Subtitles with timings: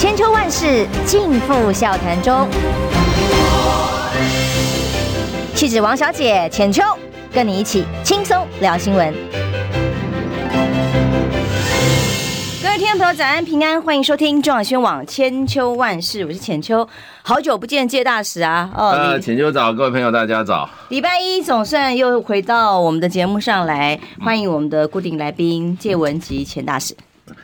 [0.00, 2.48] 千秋万世尽付笑谈中。
[5.54, 6.82] 气质王小姐浅秋，
[7.30, 9.12] 跟你一起轻松聊新闻。
[12.62, 16.88] 各位听众朋友，早安平安，欢迎收听中广新闻网千秋万世，我是浅秋，
[17.20, 18.70] 好久不见，介大使啊！
[18.74, 20.66] 哦，呃，浅秋早，各位朋友大家早。
[20.88, 26.96] 礼拜一总算又回到我们的节目上来，欢迎我们的固定来宾介文及浅大使。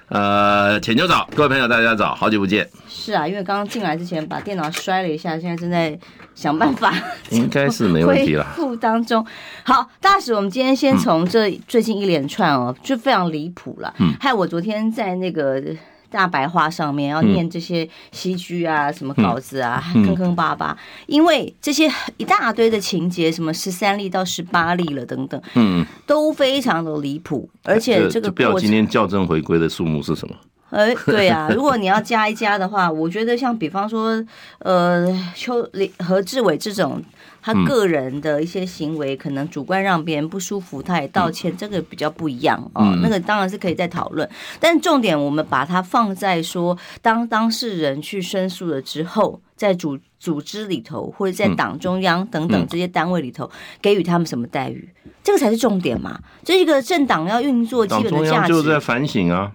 [0.09, 2.69] 呃，浅秋早，各位朋友大家早，好久不见。
[2.89, 5.99] 是啊，因为刚刚进来之前把电脑摔了一下，现在正在
[6.35, 6.95] 想办法，
[7.31, 8.45] 应该是没问题了。
[8.55, 9.27] 恢复当中，
[9.65, 13.93] 好，大使，我们今天先从这最近一连串哦，就非常离谱了。
[13.99, 15.63] 嗯，害我昨天在那个。
[16.11, 30.35] 大白话上面要念这些戏剧啊，什么稿子啊，坑坑巴巴，因为这些一大堆的情节，什么十三例到十八例了等等，嗯，都非常的离谱，而且这个不要今天校正回归的数目是什么？
[30.71, 34.21] 呃，对啊， 如果你要加一加的话，我觉得像比方说，
[34.59, 37.03] 呃，邱李何志伟这种。
[37.47, 42.99] 他个人的一些行为，可能主观让别人不舒服，他也道歉，这个比较不一样哦。
[43.01, 53.49] 那个当然是可以再讨论，但重点我们把它放在说，当当事人去申诉了之后，在组组织里头或者在党中央等等这些单位里头，
[53.81, 54.89] 给予他们什么待遇，
[55.23, 56.21] 这个才是重点嘛。
[56.43, 59.53] 这一个政党要运作基本的价值，就是在反省啊，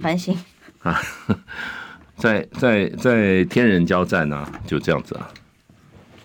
[0.00, 0.38] 反省。
[0.84, 1.02] 啊，
[2.16, 5.28] 在在在天人交战啊，就这样子啊。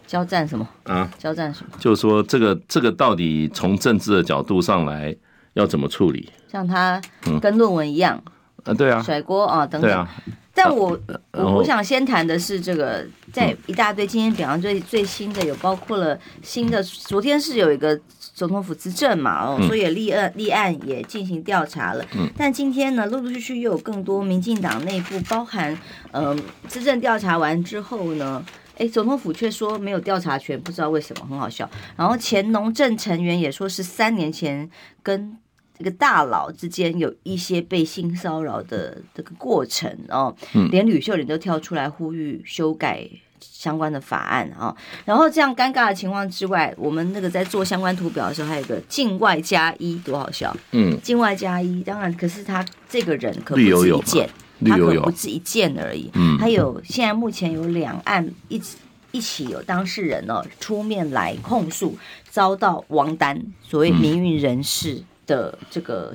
[0.10, 1.08] 交战什么啊？
[1.20, 1.78] 交战什么？
[1.78, 5.16] 就是说，这个这个到底从政治的角度上来
[5.54, 6.28] 要怎么处理？
[6.52, 7.00] 像他
[7.40, 8.20] 跟论文一样，
[8.64, 9.92] 啊，对啊，甩锅啊等等。
[9.92, 10.10] 啊、
[10.52, 11.00] 但我
[11.34, 17.96] 我我想先谈的是这个，在一大堆今天比方最最新的有包括了新的，昨天是有一个
[18.34, 22.04] 总统府资政嘛，哦，所以也立案立案也进行调查了。
[22.18, 22.28] 嗯。
[22.36, 25.78] 但今天呢，陆陆续续又有更多民进党内部包含
[26.14, 26.36] 嗯
[26.68, 28.44] 资政调查完之后呢。
[28.80, 31.70] 哎，总统府却说没有调查权，不知道为什么，很好笑。
[31.98, 34.68] 然后前农政成员也说是三年前
[35.04, 35.38] 跟
[35.78, 40.34] 这个大佬之间有一些被性骚扰的这个过程哦。
[40.72, 43.06] 连吕秀莲都跳出来呼吁修改
[43.40, 44.76] 相关的法案啊。
[45.04, 50.56] 然后这样尴尬的情况之外，我们那个在做相关图表的时候，还有一个境外加一，多好笑。
[50.72, 54.30] 嗯，境外加一，当然，可是他这个人可不是一件。
[54.66, 58.78] 他可不止一件而已，嗯，还有现在目前有两岸一起
[59.12, 61.98] 一起有当事人呢出面来控诉，
[62.30, 66.14] 遭到王丹所谓民运人士的这个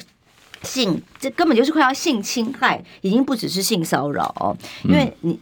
[0.62, 5.38] 性，这根本就是快要性侵害，已经不只是性骚扰哦，因为你。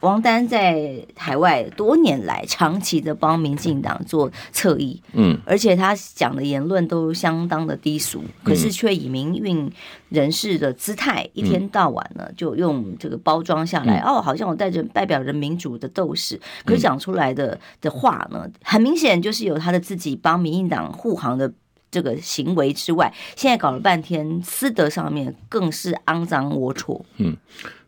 [0.00, 9.70] 王丹在海外多年来长期的帮民进党做侧翼，嗯，而且他讲的言论都相当的低俗，可是却以民运
[10.08, 21.52] 人士的姿态，一天到晚呢就用这个包装下来，哦，好像我带着代表着民主的斗士，可是讲出来的的话呢，很明显就是有他的自己帮民进党护航的
[21.90, 27.02] 这个行为之外，现在搞了半天私德上面更是肮脏龌龊。
[27.18, 27.36] 嗯，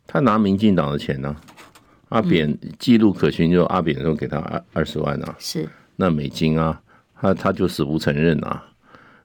[0.06, 1.34] 他拿民进党的钱呢？
[2.12, 5.67] 阿扁记录可循，就阿扁说给他二二十万啊，是。
[5.97, 6.78] 那美金啊，
[7.19, 8.62] 他他就死不承认啊。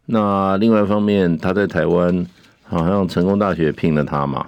[0.05, 2.25] 那另外一方面，他在台湾
[2.63, 4.47] 好像成功大学聘了他嘛，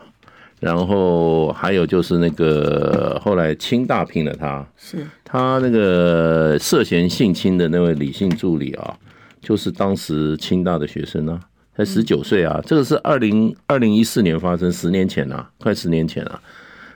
[0.62, 5.06] 然后还有就是那个后来清大聘了他，是。
[5.26, 8.98] 他那个涉嫌性侵的那位李姓助理啊，
[9.42, 11.38] 就是当时清大的学生啊，
[11.76, 16.42] 才十九岁啊，这个是二零二零一四年发生，十年前啊，快十年前啊，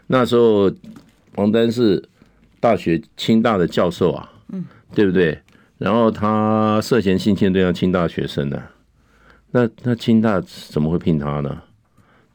[0.07, 0.71] 那时候。
[1.35, 2.03] 王丹是
[2.59, 4.63] 大学清大的教授啊，嗯，
[4.93, 5.39] 对不对？
[5.79, 8.61] 然后他涉嫌性侵对象清大学生呢，
[9.51, 11.61] 那那清大怎么会聘他呢？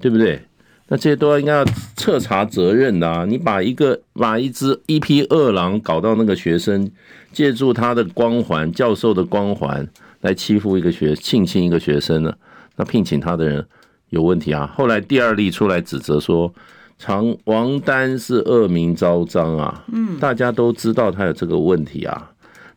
[0.00, 0.42] 对不对？
[0.88, 1.64] 那这些都要应该要
[1.96, 3.24] 彻查责任的啊！
[3.24, 6.90] 你把一个把一只一匹恶狼搞到那个学生，
[7.32, 9.88] 借助他的光环，教授的光环
[10.22, 12.34] 来欺负一个学性侵一个学生呢？
[12.76, 13.64] 那聘请他的人
[14.10, 14.66] 有问题啊！
[14.74, 16.52] 后来第二例出来指责说。
[16.98, 22.30] 常王丹是恶名昭彰啊，嗯，大家都知道他有这个问题啊。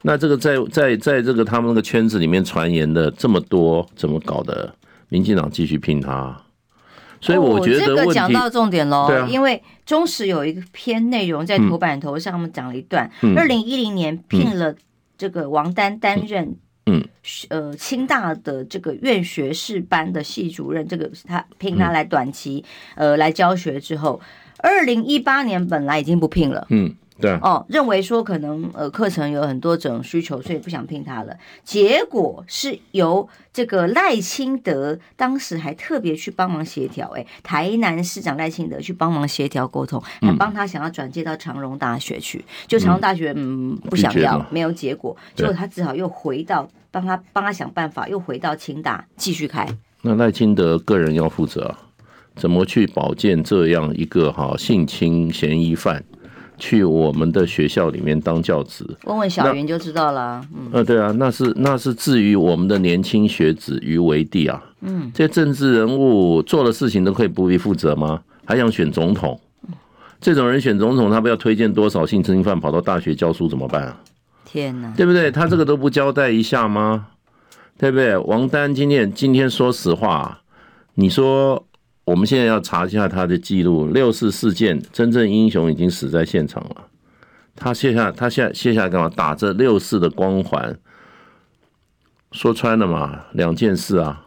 [0.04, 4.74] 那这个在在在这个他们那个圈子里面传言的这么多，怎么搞的？
[5.10, 6.42] 民进党继续聘他，
[7.20, 9.08] 所以我觉得、哦、这个讲到重点喽。
[9.08, 14.74] 对啊，因为中时有一个篇内容在头版头上面讲了一段，二零一零年聘了
[15.18, 16.56] 这个王丹担任。
[16.88, 17.08] 嗯，
[17.50, 22.64] 呃，清大的这个院学士班的系主任，这个是他聘他来短期，
[22.96, 24.20] 呃，来教学之后，
[24.58, 27.32] 二零一八年本来已经不聘了，嗯，对。
[27.42, 31.38] 哦，认为说可能呃课程有很多种需求，所以不想聘他了。
[31.64, 43.78] 结果是由这个赖清德当时还特别去帮忙协调，哎，台南市长赖清德去帮忙协调沟通，还帮他想要转介到长荣大学去，就长荣大学嗯。
[43.92, 49.68] 不想要，没有结果，结果他只好又回到帮他帮他想办法，又回到清大继续开。
[50.02, 51.78] 那赖清德个人要负责啊，
[52.36, 56.04] 怎么去保荐这样一个哈性侵嫌疑犯？
[56.62, 60.40] 去我们的学校里面当教职，问问小云就知道了。
[60.56, 64.64] 嗯，呃，对啊，那是那是至于我们的年轻学子于为帝啊。
[64.82, 68.22] 嗯，这些政治人物做的事情都可以不必负责吗？
[68.46, 69.40] 还想选总统？
[70.20, 74.00] 这种人选总统，他不要推荐多少性侵犯跑到大学教书怎么办啊？
[74.46, 75.32] 天哪，对不对？
[75.32, 77.08] 他这个都不交代一下吗？
[77.80, 78.16] 对不对？
[78.18, 80.42] 王丹今天今天说实话，
[80.94, 81.66] 你说。
[82.04, 86.88] 我们现在要查一下他的记录，六四事件真正英雄已经死在现场了。
[87.56, 89.10] 他卸下，他现在卸下来干嘛？
[89.10, 90.76] 打着六四的光环，
[92.32, 94.26] 说穿了嘛，两件事啊，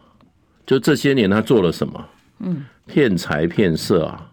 [0.65, 2.05] 就这些年他做了什么？
[2.41, 4.31] 嗯，骗财骗色啊，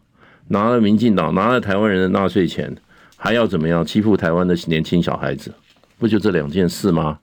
[0.50, 2.76] 拿了民进党，拿了台湾人的纳税钱，
[3.16, 5.52] 还要怎么样欺负台湾的年轻小孩子？
[5.98, 7.18] 不就这两件事吗？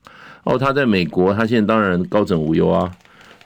[0.44, 2.90] 哦，他在美国，他现在当然高枕无忧啊。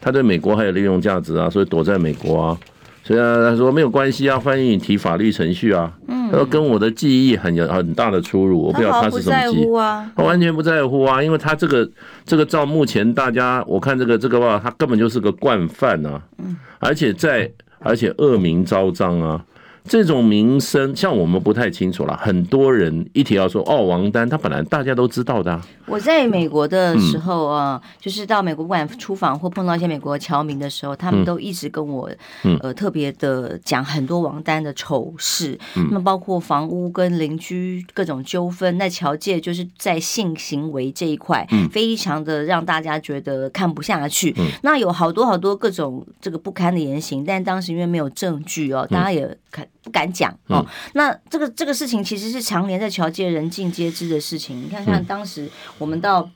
[0.02, 2.58] 他对美国还有利用价值啊，所以躲在美国啊。
[3.04, 5.93] 所以啊，他说没有关系啊，欢迎你提法律程序啊。
[6.08, 10.10] 嗯，他说跟我的记忆很有很大的出入，我不知道他是什么记忆啊。
[10.16, 11.88] 他完全不在乎啊，因为他这个
[12.25, 16.20] 这个照目前大家我看这个这个话，他根本就是个惯犯啊。
[16.38, 19.43] 嗯，而且在而且恶名昭彰啊。
[19.84, 22.17] 这种名声，像我们不太清楚了。
[22.17, 25.67] 很多人一提到说哦，王丹，他本来大家都知道的啊。
[25.87, 32.08] 我在美国的时候啊，嗯、就是到美国不管出访或碰到一些美国侨民的时候，他们都一直跟我、
[32.44, 35.58] 嗯、呃特别的讲很多王丹的丑事。
[35.75, 44.32] 那么、嗯、包括房屋跟邻居各种纠纷，那侨界就是在性行为这一块，嗯、非常的让大家觉得看不下去。
[44.38, 49.67] 嗯、那有好多好多各种这个不堪的言行，但当时因为没有证据哦，大家也看。
[49.82, 50.64] 不敢讲哦，
[50.94, 54.62] 那这个这个事情其实是常年在桥界人尽皆知的事情。
[54.62, 56.31] 你看看当时我们到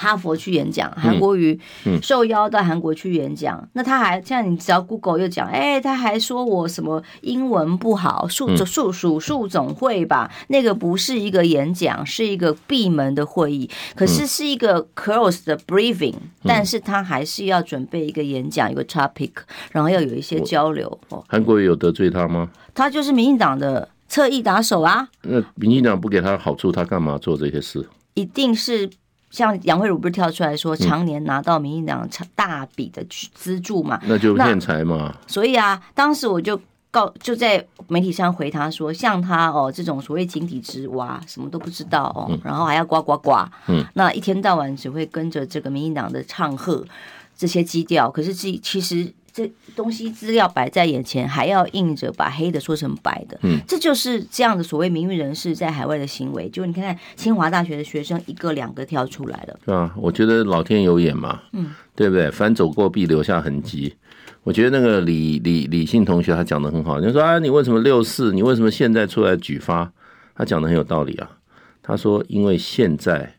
[0.00, 1.58] 哈佛去演讲，韩国瑜
[2.00, 16.14] 受邀到韩国去演讲，那他还像你只要 Google 又讲，哎，他还说我什么英文不好，数数数数总会吧，那个不是一个演讲，是一个闭门的会议，可是是一个 close 的 briefing，
[16.44, 19.32] 但是他还是要准备一个演讲，一个 topic，
[19.72, 20.86] 然后要有一些交流。
[21.08, 22.48] 哦，韩国瑜有得罪他吗？
[22.72, 25.08] 他就是民进党的侧翼打手啊。
[25.22, 27.84] 那民进党不给他好处，他干嘛做这些事？
[28.14, 28.88] 一定是。
[29.30, 33.04] 像杨慧如不是跳出来说，常年拿到民进党大笔的
[33.34, 34.00] 资助嘛？
[34.06, 35.14] 那就骗财嘛。
[35.26, 36.60] 所以啊，当时我就
[36.90, 43.36] 告就在媒体上回他说，像他哦这种所谓井底之蛙，什么都不知道哦，然后还要呱呱呱，
[43.68, 46.84] 嗯，那一天到晚只会跟着这个民进党的唱和
[47.36, 49.12] 这些基调，可是其其实。
[49.38, 56.48] 这东西资料摆在眼前，还要硬着把黑的说成白的，嗯，这就是这样的所谓名誉人士在海外的行为。
[56.48, 59.94] 就你看看清华大学的学生一个两个跳出来了，是吧？
[59.96, 62.28] 我觉得老天有眼嘛，嗯，对不对？
[62.32, 63.94] 凡走过必留下痕迹。
[64.42, 68.32] 我觉得那个李李李信同学他讲的很好，就说啊，你为什么六四？
[68.32, 69.92] 你为什么现在出来举发？
[70.34, 71.30] 他讲的很有道理啊。
[71.80, 73.32] 他说，因为现在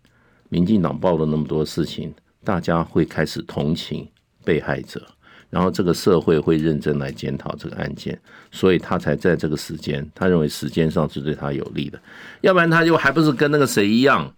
[0.47, 2.13] 民进党报了那么多事情，
[2.45, 4.07] 大家会开始同情
[4.45, 5.05] 被害者。
[5.49, 8.15] 然后这个社会会认真来检讨这个案件，
[8.51, 11.99] 所以他才在这个时间，他认为时间上是对他有利的，
[12.41, 14.31] 要不然他就还不是跟那个谁一样，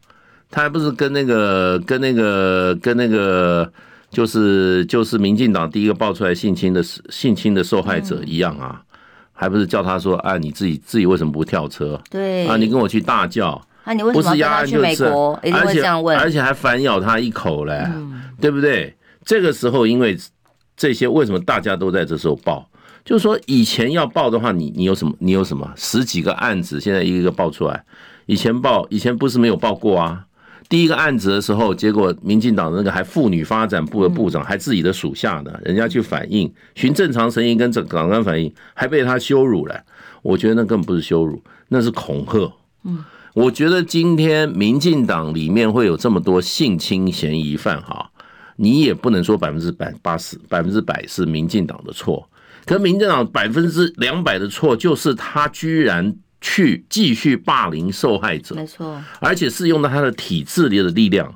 [0.49, 3.69] 他还不是跟那个跟那个跟那个
[4.09, 8.81] 就是就是民进党第一个爆出来性侵的性侵的受害者一样啊，
[9.33, 12.01] 还不是叫他说啊，你自己自己为什么不跳车？
[12.09, 15.37] 对啊，你跟我去大叫，啊，你为什么要跟他去美国？
[15.43, 15.83] 而且
[16.15, 17.85] 而且还反咬他一口嘞，
[18.39, 18.95] 对不对？
[19.25, 20.17] 这个时候因为。
[20.81, 22.67] 这些为什么大家都在这时候报？
[23.05, 25.13] 就是说以前要报的话，你你有什么？
[25.19, 25.71] 你有什么？
[25.75, 27.83] 十几个案子，现在一个一个报出来。
[28.25, 30.25] 以前报，以前不是没有报过啊。
[30.69, 39.83] 第一个案子的时候，结果民进党的那个还妇女发展部的部长，还自己的属下呢，人家去反映，循正常声音跟港官反映，还被他羞辱了。
[40.23, 42.51] 我觉得那根本不是羞辱，那是恐吓。
[42.85, 48.10] 嗯，我觉得今天民进党里面会有这么多性侵嫌疑犯，哈。
[48.55, 52.29] 你也不能说百分之百八十百分之百是民进党的错，
[52.65, 61.33] 可民进党百分之两百的错就是他居然去继续霸凌受害者，没错，而且是用到他的体制里的力量。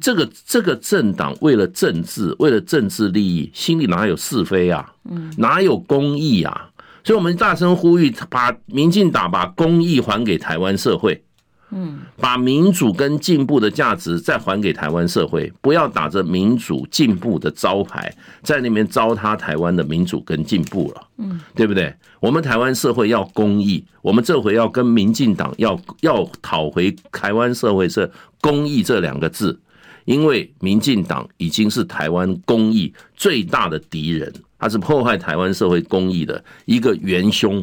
[0.00, 4.92] 这个这个政党为了政治，为了政治利益，心里哪有是非啊？
[5.36, 6.68] 哪有公义啊？
[7.04, 11.22] 所以我们大声呼吁，把民进党把公义还给台湾社会。
[11.70, 18.10] 嗯，把民主跟进步的价值再还给台湾社会，不要打着民主进步的招牌，
[18.42, 21.06] 在那边糟蹋台湾的民主跟进步了。
[21.18, 21.94] 嗯，对不对？
[22.20, 28.10] 我们台湾社会要公益，我们这回要跟民进党要要讨回台湾社会这
[28.40, 29.60] 公益这两个字，
[30.06, 37.60] 因为民进党已经是台湾公益最大的敌人，他是破坏台湾社会公益的一个元凶，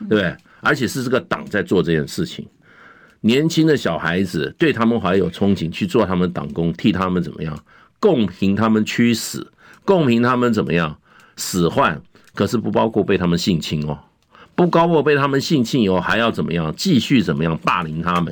[0.00, 0.36] 对不对？
[0.60, 2.44] 而且是这个党在做这件事情。
[3.26, 7.58] 年轻的小孩子对他们怀有憧憬，去做他们党工，替他们怎么样？
[7.98, 9.46] 共平他们驱使，
[9.82, 10.98] 共平他们怎么样？
[11.38, 12.02] 使唤，
[12.34, 13.98] 可是不包括被他们性侵哦，
[14.54, 16.74] 不包括被他们性侵以后还要怎么样？
[16.76, 18.30] 继续怎么样霸凌他们？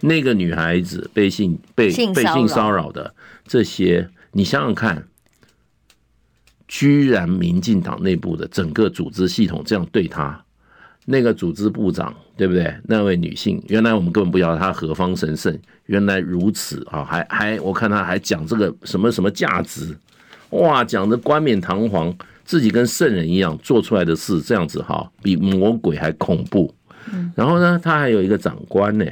[0.00, 3.14] 那个女孩子被性被被性骚扰的
[3.46, 5.06] 这些，你想想看，
[6.66, 10.44] 居然民进党内部的整个组织系统这样对她。
[11.04, 12.72] 那个组织部长对不对？
[12.84, 17.04] 那位女性，原来我们根本不晓得她何方神圣，原来如此啊！
[17.04, 19.94] 还还我看她还讲这个什么什么价值，
[20.50, 22.14] 哇，讲的冠冕堂皇，
[22.44, 26.72] 自己跟圣人一样做出来的事，这样子哈，比魔鬼还恐怖。
[27.34, 29.04] 然后呢，他还有一个长官呢，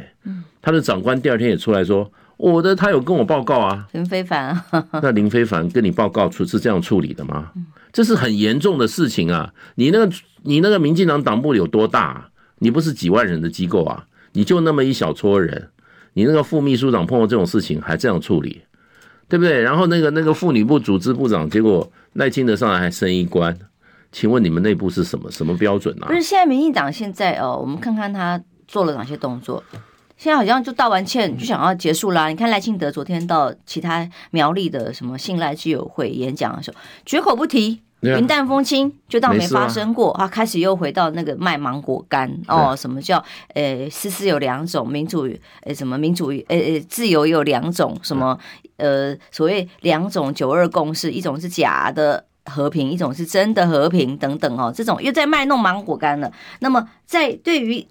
[0.63, 4.65] 他的长官第二天也出来说，我的他有跟我报告啊，林非凡啊，
[5.03, 7.51] 那林非凡跟你报告出是这样处理的吗？
[7.93, 9.53] 这是很严重的事情啊！
[9.77, 12.29] 你那个你那个民进党党部有多大啊？
[12.59, 14.07] 你不是几万人的机构啊？
[14.33, 15.71] 你就那么一小撮人，
[16.13, 18.63] 你那个副秘书长碰到这种事情还这样处理，
[19.29, 19.63] 对不对？
[19.63, 23.57] 然后那个那个妇女部组织部长，结果赖清德上来还升一官，
[24.13, 26.07] 请问你们内部是什么什么标准啊？
[26.07, 29.63] 不是现在民进党现在哦，我们看看他做了哪些动作。
[30.19, 32.29] 现在好像就道完歉就想要结束啦。
[32.29, 40.15] 你看赖清德昨天到其他苗栗的什么信赖居友会演讲的时候，绝口不提云淡风轻，就当没发生过。
[40.19, 43.23] 他开始又回到那个卖芒果干哦，什么叫
[43.55, 45.29] 呃，思思有两种民主，
[45.63, 48.39] 呃，什么民主，呃呃，自由有两种，什么
[48.77, 56.33] 呃，所谓两种九二共识，一种是假的和平，一种是真的和平等等哦，这种又在卖弄芒果干了。
[56.61, 57.87] 那么在对于。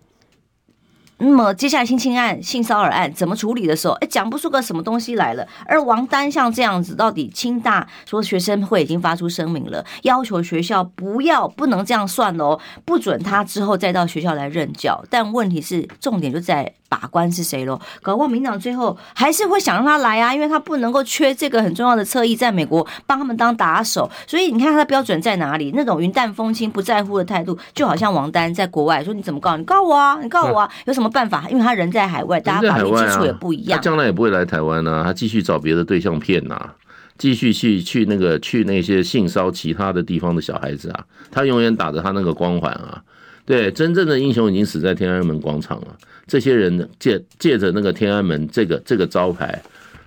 [1.17, 5.47] 那么接下来性侵案、性骚扰案怎么处理的时候，哎，讲不出个什么东西来了。
[5.65, 15.03] 而王丹像这样子，到底清大说学生会已经发出声明了，要求学校不要不能这样算哦，不准他之后再到学校来任教。
[15.09, 16.73] 但问题是，重点就在。
[16.87, 17.79] 把关是谁喽？
[18.01, 24.09] 搞不好民党最后还是会想让他来啊，因为他不能够缺这个很重要的侧翼，在美国帮他们当打手。
[24.27, 25.71] 所以你看他的标准在哪里？
[25.75, 29.57] 那种云淡风轻、不在乎的态度，就好像王丹在国外说：“你怎么告？
[29.57, 30.19] 你告我啊！
[30.21, 30.71] 你告我啊！
[30.85, 31.45] 有什么办法？
[31.49, 33.77] 因为他人在海外，大家法律基础也不一样。
[33.77, 36.69] 他将来也不会来台湾啊，他继续找别的对象骗呐，
[37.17, 43.01] 继续去去那个去那些性骚其他的地方的小孩子啊，他永远打着他那个光环啊。
[43.45, 45.87] 对，真正的英雄已经死在天安门广场了。
[46.27, 49.61] 这些人借借着那个天安门这个这个招牌，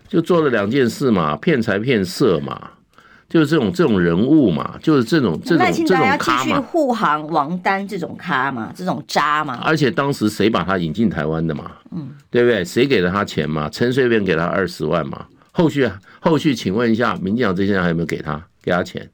[0.09, 2.71] 就做了两件事嘛，骗财骗色嘛，
[3.29, 6.45] 就是这种这种人物嘛，就是这种这种这种咖嘛。
[6.45, 9.61] 继续护航王丹这种咖嘛，这种渣嘛。
[9.63, 11.71] 而且当时谁把他引进台湾的嘛？
[11.93, 12.65] 嗯，对不对？
[12.65, 13.69] 谁给了他钱嘛？
[13.71, 15.25] 陈水扁给他二十万嘛？
[15.53, 19.09] 后续后续，请问一下，民进党这些人还有没有给他给他钱？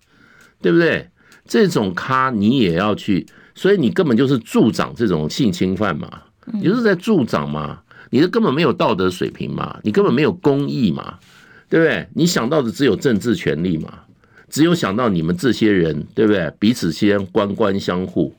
[0.63, 1.07] 对不对？
[1.47, 6.23] 这种咖你也要去，所以你根本就是助长这种性侵犯嘛。
[6.53, 7.81] 你就是在助长嘛，
[8.11, 11.19] 你是根本没有道德水平嘛，你根本没有公义嘛，
[11.71, 12.07] 对不对？
[12.13, 14.01] 你想到的只有政治权利嘛，
[14.51, 16.53] 只有想到你们这些人，对不对？
[16.59, 18.35] 彼此间官官相护，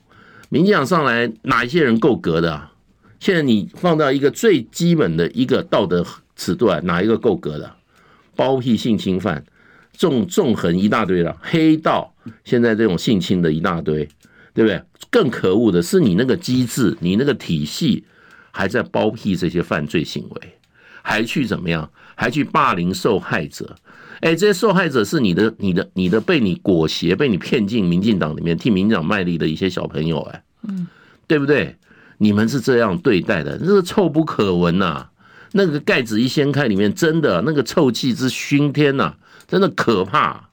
[0.50, 2.72] 民进党上来哪一些人够格的啊？
[3.18, 6.06] 现在你放到一个最基本的一个道德
[6.36, 7.74] 尺度啊，哪一个够格的？
[8.36, 9.44] 包庇性侵犯，
[9.92, 14.08] 纵纵横一大堆了，黑道现在这种性侵的一大堆。
[14.54, 14.80] 对不对？
[15.10, 18.04] 更可恶的是，你那个机制，你那个体系，
[18.50, 20.58] 还在包庇这些犯罪行为，
[21.02, 21.90] 还去怎么样？
[22.14, 23.76] 还去霸凌受害者？
[24.20, 30.86] 哎，这些受害者是你的、你的、你的被你裹挟、被你骗进民进党里面，替民进党卖力的一些小朋友，哎，嗯，
[31.26, 31.76] 对不对？
[32.18, 35.06] 你们是这样对待的，这个臭不可闻呐！
[35.52, 39.14] 那个盖子一掀开，里面真的那个臭气之熏天呐，
[39.46, 40.48] 真的可怕，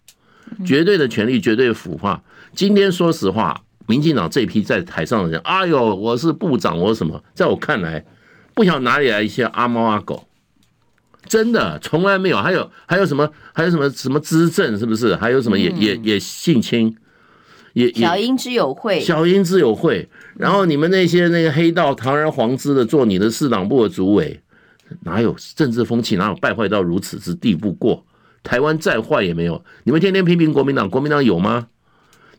[0.65, 2.21] 绝对的权力，绝对的腐化。
[2.53, 3.63] 今天说实话。
[3.85, 7.23] 民进党这批在台上的人，哎呦，我是部长，我什么？
[7.33, 8.05] 在我看来，
[8.53, 10.27] 不晓得哪里来一些阿猫阿狗，
[11.25, 12.37] 真的从来没有。
[12.37, 13.29] 还有还有什么？
[13.53, 15.15] 还有什么什么资政是不是？
[15.15, 16.95] 还有什么也也也性侵，
[17.73, 20.09] 也小英之友会，小英之友会。
[20.35, 24.41] 然后你们那些那个黑道堂而皇之的做你的市党部的主委，
[25.01, 26.15] 哪有政治风气？
[26.15, 28.05] 哪有败坏到如此之地步过？
[28.43, 29.63] 台湾再坏也没有。
[29.83, 31.67] 你们天天批评国民党，国民党有吗？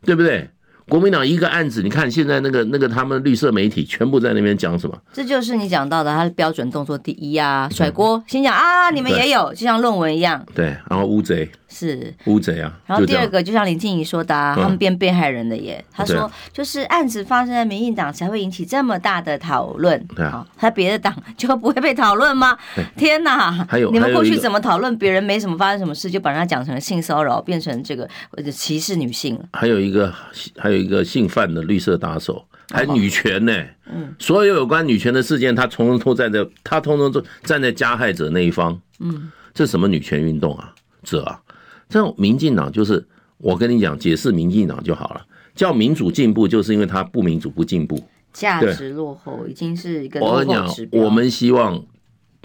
[0.02, 0.50] 对不对？
[0.88, 4.96] 国民党一个案子，你看现在那个那个他们绿色媒体全部在那边讲什么？
[5.12, 10.44] 这就是你讲到的，他的标准动作第一啊，甩锅，先讲啊，你们也有，就像论文一样。
[10.54, 12.72] 对，然后乌贼是乌贼啊。
[12.86, 15.84] 然后第二个就像林静怡说的，啊，他们变被害人的耶。
[15.90, 20.00] 他说就是案子发生在民进党才会引起这么大的讨论。
[20.14, 22.56] 对啊，他别的党 就不会被讨论吗？
[22.96, 23.50] 天哪！
[23.68, 28.08] 还有你们过去怎么讨论别人没什么发生什么事，就把人家讲成了性骚扰，变成这个
[28.52, 29.44] 歧视女性了。
[29.54, 30.14] 还有一个
[30.56, 30.84] 还有。
[30.84, 33.74] 一个姓范的绿色打手，还女权呢、欸。
[33.86, 38.78] 嗯，所有有关女权的事件，他通通都站在他通通都站在加害者那一方。
[39.00, 40.74] 嗯，这什么女权运动啊？
[41.02, 41.40] 这啊，
[41.88, 43.06] 这种民进党就是
[43.38, 45.24] 我跟你讲，解释民进党就好了。
[45.54, 50.20] 叫民主进步，就是因为他不民主不进步，价值落后，已经是一个。
[50.20, 51.80] 我跟你讲，我们希望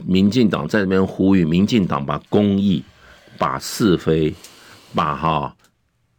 [0.06, 2.84] 民进党在这边呼吁，民进党把公义、
[3.38, 4.34] 把是非、
[4.94, 5.56] 把哈。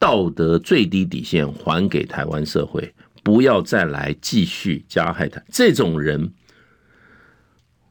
[0.00, 6.32] 道德最低底线还给台湾社会，不要再来继续加害他这种人。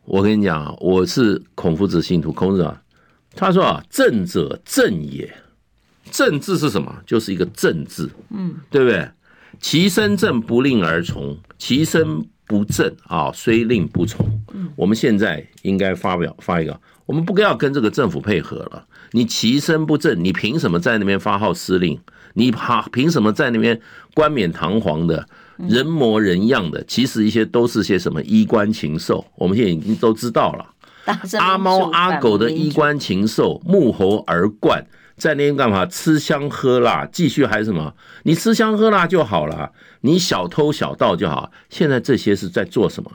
[0.06, 2.82] 我跟你讲，我是孔夫子信徒，孔子啊，
[3.36, 5.32] 他说啊，正者正也，
[6.12, 6.96] 正治是什么？
[7.06, 9.10] 就是一个正治，嗯，对不对？
[9.62, 14.42] 其身正不令而从，其身不正啊，虽令不从。
[14.76, 18.86] 我们现在应该发表发一个，我们不要跟这个政府配合了。
[19.12, 22.00] 你其身不正，你凭什么在那边发号施令？
[22.34, 23.80] 你怕凭什么在那边
[24.14, 26.84] 冠冕堂皇的、人模人样的？
[26.86, 29.26] 其实一些都是些什么衣冠禽兽？
[29.36, 30.66] 我们现在已经都知道了。
[31.40, 34.86] 阿猫阿狗的衣冠禽兽，沐猴而冠，
[35.18, 35.86] 在那边干嘛？
[35.86, 37.94] 吃香喝辣，继续还是什么？
[38.24, 41.52] 你吃香喝辣就好了，你小偷小盗就好。
[41.70, 43.12] 现在这些是在做什么？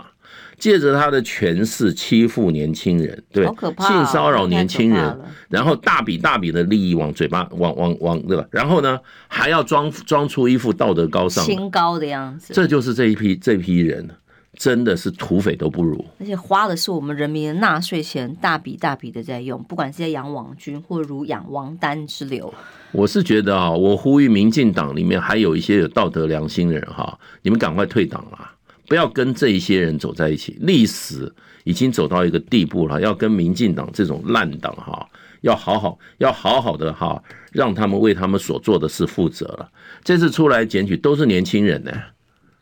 [0.56, 3.44] 借着他的权势欺负年轻人，对，
[3.80, 8.46] 性骚扰年轻人，然后大笔大笔的利益往嘴巴往往往对吧？
[8.52, 12.54] 然后呢，还要装装出一副道德高尚、清高的样子。
[12.54, 14.08] 这就是这一批这批人，
[14.56, 16.04] 真的是土匪都不如。
[16.18, 22.52] 而且花的是我们人民的纳税钱，大笔大笔的在用，不管是在养网军或如养王丹之流。
[22.92, 28.54] 我是觉得啊，我呼吁民进党里面还有一些有道德良心的人哈，你们赶快退党啦。
[28.86, 31.32] 不要跟这一些人走在一起，历史
[31.64, 35.08] 已经走到一个地步了，要跟民进党这种烂党哈，
[35.40, 39.70] 要好好要好好的哈，让他们为他们所做的事负责了。
[40.04, 41.92] 这次出来检举都是年轻人呢，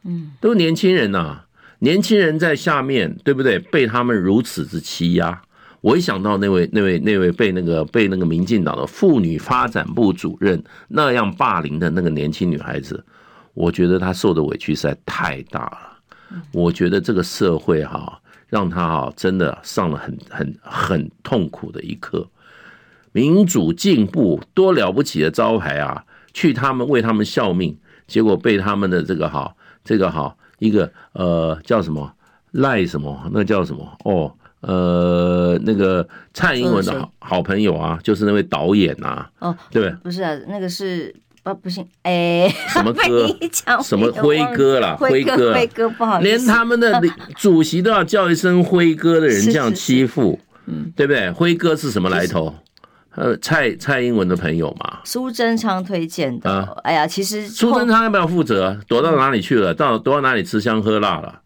[0.04, 1.42] 嗯，都是年轻人呐，
[1.82, 3.58] 年轻人在下面对不对？
[3.58, 5.42] 被他们如此之欺压，
[5.80, 13.04] 我一想到那位那位那位被那个被那个民进党的妇女发展部主任那样霸凌的那个年轻女孩子，
[13.52, 16.38] 我觉得她受的委屈实在太大了。
[16.52, 22.28] 我觉得这个社会哈，让她哈真的上了很很很痛苦的一课。
[23.10, 32.10] 民主进步多了不起的招牌啊，去他们为他们效命，结果被他们的这个哈这个哈一个呃叫什么
[32.52, 39.96] 赖什么那叫什么哦呃那个蔡英文的好好朋友啊，就是那位导演呐哦对不对？
[40.04, 41.14] 不是啊，那个是。
[41.44, 43.26] 不不行，哎， 什么歌？
[43.82, 44.94] 什么辉哥啦？
[44.96, 47.02] 辉哥，辉哥不好意思，连他们的
[47.36, 51.28] 主席都要叫一声辉哥的人这样欺负，嗯，对不对？
[51.32, 52.54] 辉哥是什么来头？
[53.14, 55.00] 呃，蔡蔡英文的朋友嘛。
[55.04, 56.50] 苏贞昌推荐的。
[56.50, 58.78] 啊，哎呀，其实苏贞昌要不要负责？
[58.88, 59.74] 躲到哪里去了？
[59.74, 61.40] 到躲到哪里吃香喝辣了？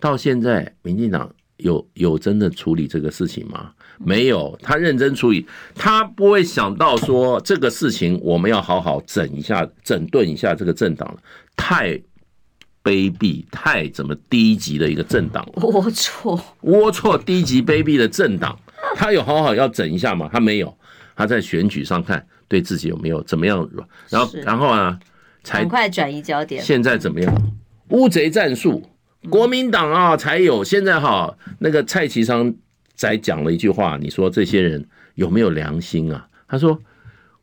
[0.00, 3.70] 到现在，民进党有有真的处理这个事情吗？
[3.98, 11.20] 没有，他认真处理，他不会想到说这个事情我们要好好整一下、整顿一下这个政党了，
[11.56, 11.92] 太
[12.82, 18.58] 卑鄙、太怎么低级的一个政党， 龌龊、龌龊、低级、卑鄙的政党，
[18.96, 20.28] 他有好好要整一下吗？
[20.32, 20.76] 他没有，
[21.16, 23.68] 他在选举上看对自己有没有怎么样，
[24.08, 24.98] 然后然后啊，
[25.42, 26.62] 才很快转移焦点。
[26.62, 27.52] 现在怎么样？
[27.90, 28.82] 乌贼战术，
[29.28, 30.64] 国民党啊才有。
[30.64, 32.54] 现在哈，那个蔡其昌。
[32.96, 36.28] 才讲了一句话，你说这些人有没有良心啊？
[36.46, 36.80] 他说，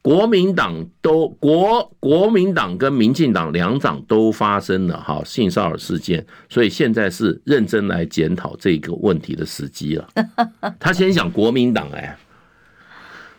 [0.01, 10.07] 国民党都国国民党跟民进党两党都发生了哈性骚扰事件，所以现在是认真来检讨这个问题的时机了。
[10.79, 12.17] 他先讲国民党哎，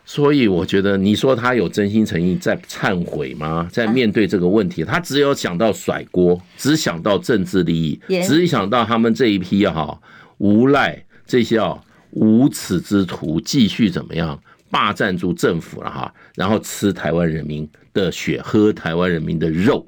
[0.05, 3.67] 所以我觉得你说他有真心诚意在忏悔吗？
[3.71, 9.99] 在面对这个问题，他只有想到甩锅，只想到政治利益，只想到他们这一批哈
[10.37, 11.79] 无赖这些啊。
[12.15, 14.39] 无耻之徒继续怎么样
[14.69, 19.83] 霸占住政府了哈，然后吃台湾人民的血，喝台湾人民的肉，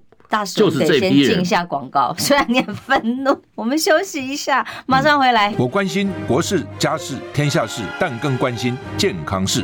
[0.55, 1.25] 就是这批人。
[1.25, 5.53] 先进一下广告， 虽然你很愤怒，我们休息一下，马上回来。
[5.55, 9.63] 我关心国事、家事、天下事，但更关心健康事。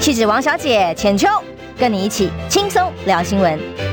[0.00, 1.28] 气质王小姐浅秋，
[1.78, 3.89] 跟你一起轻松聊新闻。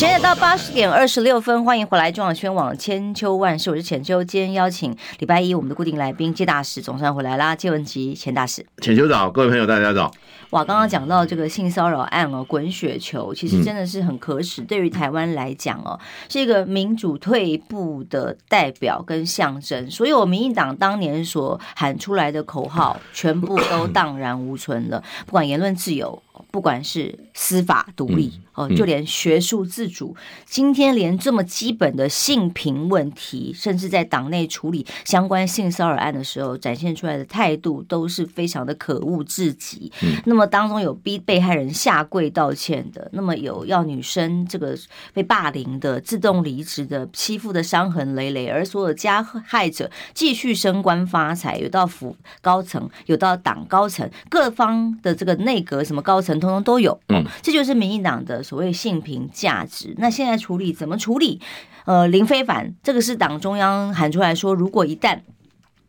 [0.00, 4.24] 现在到八十点二十六分，欢迎回来中广宣网千秋万世，我是浅秋。
[4.24, 8.64] 今天邀请礼拜一我们的固定来宾，谢大使总算回来啦，谢文吉钱大使。
[8.80, 10.10] 浅秋早，各位朋友大家早。
[10.52, 14.62] 哇，刚刚讲到这个性骚扰案哦，滚雪球，其实真的是很可耻。
[14.62, 19.90] 对于台湾来讲哦，是一个民主退步的代表跟象征。
[19.90, 25.04] 所有民进党当年所喊出来的口号，全部都荡然无存了。
[25.26, 26.22] 不管言论自由。
[26.50, 39.92] 不管是司法独立哦，就连学术自主，今天连这么基本的性平问题，甚至在党内处理相关性骚扰案的时候，展现出来的态度都是非常的可恶至极。
[40.24, 44.76] 那么当中有逼被害人下跪道歉的，那么有要女生这个
[45.12, 56.29] 被霸凌的、自动离职的、欺负的伤痕累累，而所有加害者继续升官发财，有到府高层，有到党高层，各方的这个内阁什么高层。
[56.38, 59.94] 通通都有，嗯，这就是民进党的所谓性平价值。
[59.98, 61.40] 那现在处理怎么处理？
[61.86, 65.18] 呃，林非凡这个是党中央喊出来说，如果一旦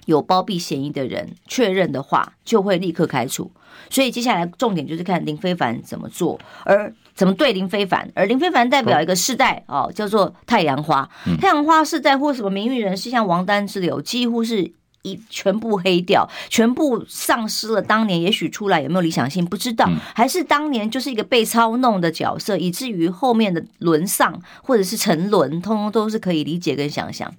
[0.05, 3.51] 有包庇嫌疑的人确认的话，就会立刻开除。
[3.89, 8.09] 所以接下来重点就是看林非凡怎么做，而怎么对林非凡。
[8.15, 11.07] 而林非凡代表一个世代哦，叫做太阳花。
[11.39, 14.73] 太阳花世代或什么名誉人士，像王丹之流，几乎是。
[15.03, 17.81] 一全部黑掉，全部丧失了。
[17.81, 27.33] 当年也许出来有没有理想性不知道，还是当年就是一个被操弄的角色，以至于后面的沦丧或者是沉沦，通通都是可以理解跟想象。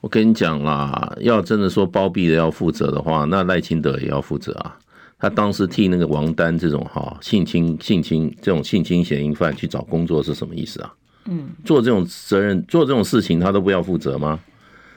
[0.00, 4.76] 我跟你讲啦，要真的说包庇的要负责的话，那赖清德也要负责啊。
[5.18, 10.94] 他当时替那个王丹这种哈性侵性侵这种性侵嫌疑犯去找工作是什么意思啊？
[11.26, 14.40] 嗯，做这种责任做这种事情他都不要负责吗？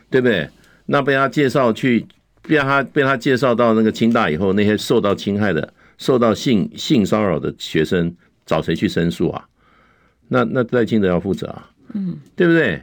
[0.10, 0.50] 对不对？
[0.86, 2.06] 那被他介绍去，
[2.42, 8.14] 被他被他介绍到那个清大以后，那些受到侵害的、受到性性骚扰的学生，
[8.46, 9.46] 找谁去申诉啊？
[10.28, 12.82] 那那赖清德要负责啊，嗯，对不对？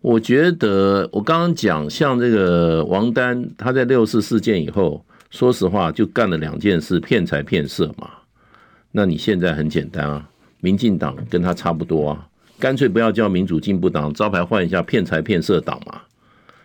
[0.00, 8.08] 我觉得我刚刚讲，像这个王丹，他在六四事件以后，说实话就干了两件事，骗财骗色嘛。
[8.92, 10.28] 那你现在很简单啊，
[10.60, 16.00] 民进党跟他差不多啊，干脆不要叫民主进步党，招牌换一下骗财骗色党嘛，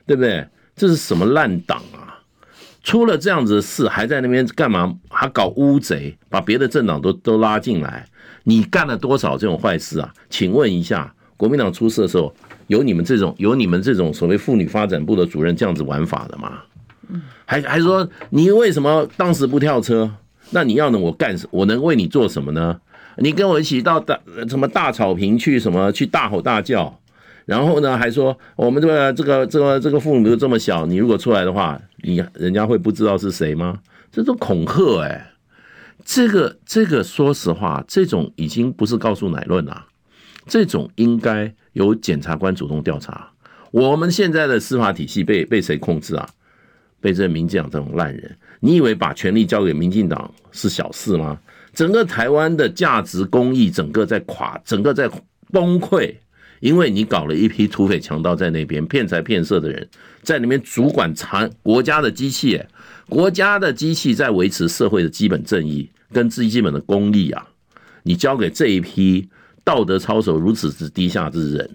[0.06, 0.48] 对不对？
[0.76, 2.20] 这是什么烂党啊！
[2.84, 4.96] 出了这样子的事，还在那边干嘛？
[5.10, 8.06] 还搞乌贼，把别的政党都都拉进来。
[8.44, 10.14] 你干了多少这种坏事啊？
[10.30, 12.36] 请问一下，国民党出事的时候，
[12.68, 16.60] 有你们这种有你们这种所谓妇女发展部的主任这样子玩法的吗？
[17.46, 20.12] 还还说你为什么当时不跳车？
[20.52, 21.00] 那你要呢？
[21.00, 21.48] 我干什？
[21.52, 22.80] 我能为你做什么呢？
[23.18, 25.60] 你跟我一起到大什么大草坪去？
[25.60, 27.00] 什么去大吼大叫？
[27.46, 33.80] 然后呢，还说我们这个这个这个这个父母都这么小，你如果出来的话，你人家会不知道是谁吗？
[34.12, 35.34] 这都恐吓哎、
[36.04, 39.86] 这个这个说实话，这种已经不是告诉乃论了，
[40.48, 43.32] 这种应该由检察官主动调查。
[43.72, 46.28] 我们现在的司法体系被被谁控制啊？
[47.02, 51.38] 被这民进党这种烂人，你以为把权力交给民进党是小事吗？
[51.74, 55.08] 整个台湾的价值公益，整个在垮，整个在
[55.52, 56.16] 崩溃。
[56.62, 59.88] 因为你搞了一批土匪强盗在那边骗财骗色的人，
[60.24, 62.60] 在里面主管长国家的机器，
[63.10, 67.46] 国家的机器在维持社会的基本正义跟最基本的公义啊，
[68.04, 69.30] 你交给这一批
[69.64, 71.70] 道德操守如此之低下之人，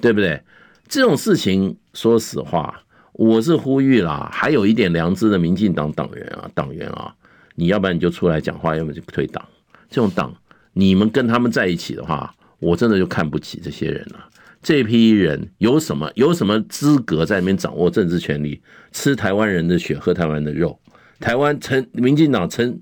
[0.00, 0.40] 对不对？
[0.88, 7.14] 这种事情，说实话，我是呼吁啦，还有一点良知的民进党党员啊，党员啊，
[7.56, 9.44] 你要不然你就出来讲话，要么就退党。
[9.90, 10.34] 这种党，
[10.72, 12.32] 你们跟他们在一起的话。
[12.60, 14.24] 我真的就看不起这些人了。
[14.62, 18.60] 这批人有什么有什么资格在那边掌握政治权力，
[18.92, 20.78] 吃台湾人的血，喝台湾的肉？
[21.18, 22.80] 台湾陈民进党陈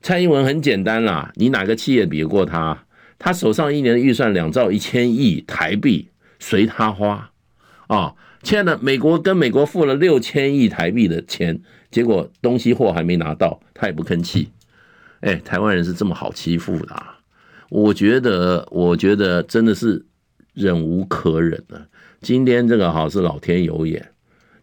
[0.00, 2.84] 蔡英文很简单啦，你哪个企业比得过他？
[3.18, 7.30] 他手上一年的预算两兆一千亿台币，随他花
[7.88, 8.14] 啊！
[8.42, 14.48] 亲爱的，美国跟美国付了六千亿台币的钱，结果东西货还没拿到，他也不吭气。
[15.20, 17.18] 哎，台湾人是这么好欺负的啊？
[17.70, 20.04] 我觉得，我觉得真的是
[20.52, 21.86] 忍无可忍了。
[22.20, 24.06] 今天这个好是老天有眼，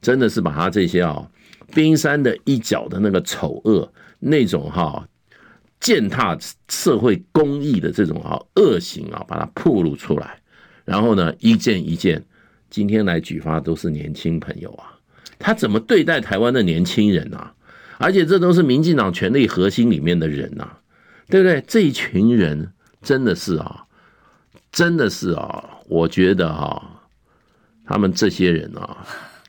[0.01, 1.25] 真的是把他这些啊
[1.73, 5.07] 冰山的一角的那个丑恶，那种哈
[5.79, 10.39] 践踏社会公义的这种啊恶行啊，把它暴露出来，
[10.83, 12.21] 然后呢，一件一件，
[12.69, 14.99] 今天来举发都是年轻朋友啊，
[15.39, 17.53] 他怎么对待台湾的年轻人啊？
[17.99, 20.67] 而且这都是民进党权力核心里面的人呐，
[21.29, 21.63] 对不对？
[21.65, 22.73] 这一群人
[23.07, 23.85] 真的是啊，
[24.69, 26.81] 真的是啊，我觉得啊，
[27.85, 28.97] 他们这些人啊，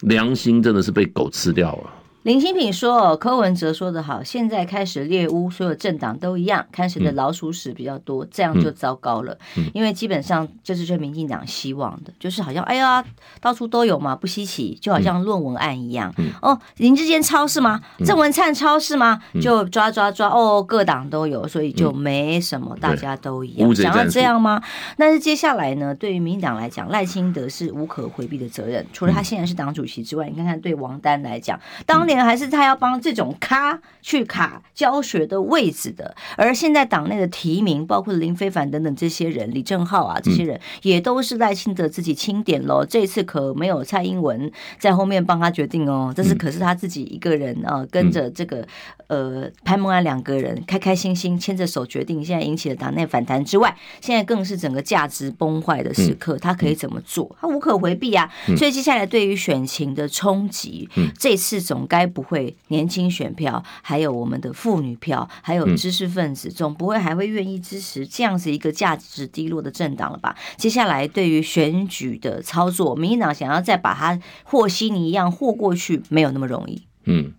[0.02, 1.90] 良心真的是被狗吃掉了。
[2.28, 9.34] 林新品说：“柯文哲说的好，现在开始猎巫，所有政党都一样，看谁的老鼠屎比较多，这样就糟糕了。
[9.72, 13.02] 因为基本上就是对民进党希望的，就是好像哎呀，
[13.40, 16.14] 到处都有嘛，不稀奇，就好像论文案一样。
[16.42, 17.80] 哦，林志坚超市吗？
[18.04, 19.22] 郑文灿超市吗？
[19.40, 23.74] 就抓抓抓，哦，各党都有，所以就没什么，大家都一样。
[23.74, 24.62] 想要这样吗？
[24.98, 28.86] 但是接下来呢，对于民进党来讲，赖清德是无可回避的责任。
[28.92, 32.17] 除了他现在是党主席之外，你看看对王丹来讲，当年。
[32.24, 42.84] 还是他要帮这种咖去卡教学的位置的，而现在党内的提名，包括林非凡等等这些人，李正浩啊这些人，也都是赖清德自己清点喽。
[42.84, 48.66] 这次可没有蔡英文在后面帮他决定哦，这是可是他自己一个人啊，跟着这个
[49.06, 57.36] 呃潘孟安两个人开开心心牵着手决定，现在引起了党内反弹之外，现在更是整个价值崩坏的时刻，他可以怎么做？
[57.40, 58.30] 他无可回避啊。
[58.56, 62.07] 所以接下来对于选情的冲击，这次总该。
[62.08, 70.36] 不会，年轻选票，还有我们的妇女票，还有知识分子，总不会还会愿意支持这样子一个价值低落的政党了吧？
[70.56, 76.82] 接下来对于选举的操作，民进党想要再把它和稀泥一样和过去，没有那么容易。
[77.04, 77.32] 嗯，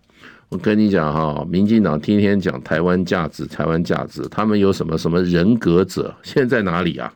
[0.48, 6.14] 我跟你讲哈，民进党天天讲台湾价值，台湾价值，他们有什么什么人格者？
[6.22, 7.14] 现在在哪里啊？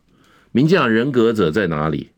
[0.52, 2.10] 民进党人格者在哪里？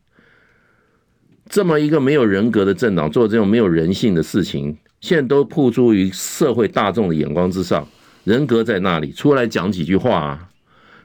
[1.49, 4.77] 这么一个没有人格的政党，做这种没有人性的事情。
[4.99, 7.87] 现在都曝诸于社会大众的眼光之上，
[8.23, 9.11] 人格在那里？
[9.11, 10.49] 出来讲几句话啊，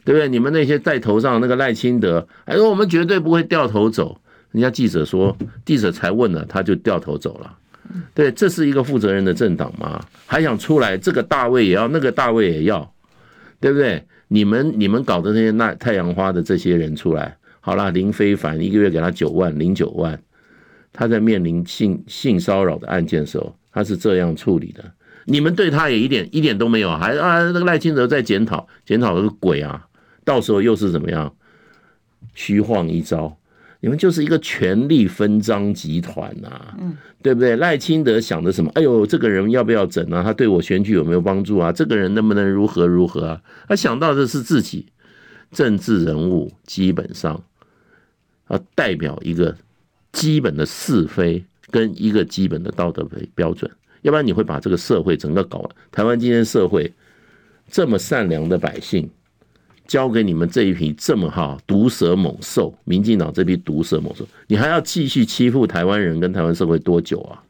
[0.04, 0.28] 对不对？
[0.28, 4.18] 你们那些带头上那个赖清德，哎，我们绝对不会掉头走。
[4.50, 7.58] 人家记者说，记者才问了，他就掉头走了。
[8.14, 10.02] 对，这是一个负责任的政党吗？
[10.26, 12.94] 还想出来这个大位也要，那个大位也要，
[13.60, 14.02] 对不对？
[14.28, 20.18] 你们你们搞的那些那太阳花的这些人出来，好了，林非凡一个月给他九万零九万，
[20.92, 23.54] 他在面临性性骚扰的案件的时候。
[23.72, 24.84] 他是这样处理的，
[25.24, 29.86] 你们对他也一点一点都没有，还啊那个赖清德在检讨，检讨的是鬼啊！
[30.24, 31.34] 到时候又是怎么样？
[32.34, 33.36] 虚晃一招，
[33.80, 37.56] 你们就是一个权力分赃集团呐，嗯，对不对？
[37.56, 38.70] 赖清德想的什么？
[38.74, 40.22] 哎呦，这个人要不要整啊？
[40.22, 41.72] 他对我选举有没有帮助啊？
[41.72, 43.42] 这个人能不能如何如何啊？
[43.68, 44.86] 他想到的是自己，
[45.50, 47.42] 政治人物基本上
[48.46, 49.56] 啊代表一个
[50.12, 51.44] 基本的是非。
[51.72, 53.02] 跟一个基本的道德
[53.34, 53.68] 标准，
[54.02, 55.70] 要不然你会把这个社会整个搞了。
[55.90, 56.92] 台湾今天社会
[57.68, 59.10] 这么善良的百姓，
[59.86, 67.42] 交给你们这一批这么哈毒蛇猛兽，民进党这批毒蛇猛兽，你还要继续欺负台湾人跟台湾社会多久啊？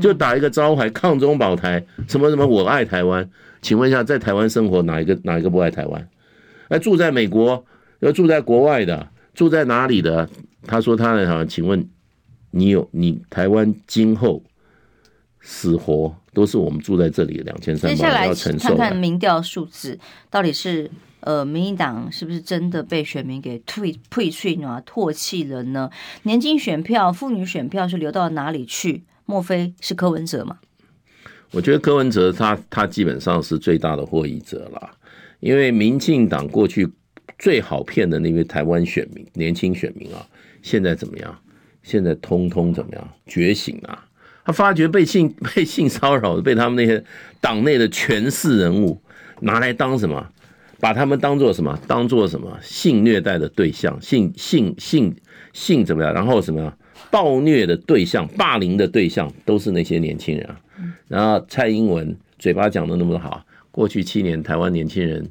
[0.00, 3.28] 就打一个招牌，抗中保台，什么什么我爱台湾？
[3.62, 6.06] 请问一下，在台湾生活哪一个哪一个不爱台湾？
[6.68, 7.64] 哎，住在美国，
[8.00, 10.28] 要住在国外的，住在哪里的？
[10.66, 11.88] 他说他的哈，请问。
[12.56, 14.40] 你有你台湾今后
[15.40, 18.68] 死活都是我们住在这里两千三百万要承受。
[18.68, 19.98] 看看民调数字，
[20.30, 20.88] 到底是
[21.18, 25.90] 呃，民进党是不是真的被选民给退退去啊唾弃了呢？
[26.22, 29.02] 年轻选票、妇女选票是流到哪里去？
[29.26, 30.58] 莫非是柯文哲吗？
[31.50, 34.90] 我觉得柯文哲他他基本上是最大的获益者了，
[35.40, 36.88] 因为民进党过去
[37.36, 40.24] 最好骗的那位台湾选民、年轻选民啊，
[40.62, 41.36] 现在怎么样？
[41.84, 44.04] 现在通通怎么样觉醒啊？
[44.44, 47.02] 他发觉被性 被性骚扰，被他们那些
[47.40, 49.00] 党内的权势人物
[49.40, 50.26] 拿来当什么？
[50.80, 51.78] 把他们当做什么？
[51.86, 53.98] 当做什么性虐待的对象？
[54.02, 55.14] 性性性
[55.52, 56.12] 性怎么样？
[56.12, 56.70] 然后什么
[57.10, 60.60] 暴虐的对象、霸凌的对象，都是那些年轻人啊。
[61.08, 65.26] 然后蔡英文嘴巴讲的那么好，过去七年台湾年轻人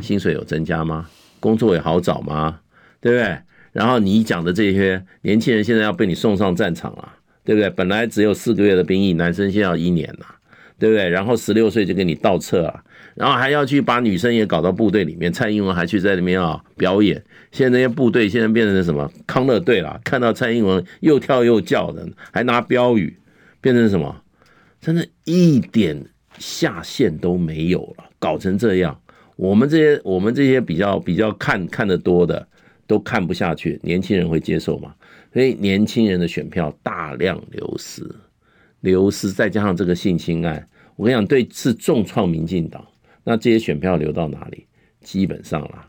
[0.00, 1.08] 薪水有增加吗？
[1.38, 2.60] 工作也好找吗？
[3.00, 3.38] 对不对？
[3.72, 7.12] 然后你讲的这些年轻人现在要被你送上战场了，
[7.44, 7.70] 对不对？
[7.70, 10.26] 本来只有四个月的兵役，男生现在要一年了，
[10.78, 11.08] 对不对？
[11.08, 12.82] 然后十六岁就给你倒撤了，
[13.14, 15.32] 然后还要去把女生也搞到部队里面。
[15.32, 17.22] 蔡英文还去在里面啊表演。
[17.52, 20.00] 现在那些部队现在变成什么康乐队了？
[20.04, 23.16] 看到蔡英文又跳又叫的，还拿标语，
[23.60, 24.22] 变成什么？
[24.80, 26.04] 真的一点
[26.38, 29.00] 下限都没有了，搞成这样。
[29.36, 32.48] 我们这些我们这些比较比较看看得多的。
[32.90, 34.92] 都看不下去，年轻人会接受吗？
[35.32, 38.04] 所以年轻人的选票大量流失，
[38.80, 42.84] 流失，再加上这个性侵案，我跟你讲，对，是重创民进党。
[43.22, 44.66] 那这些选票流到哪里？
[45.02, 45.88] 基本上啦，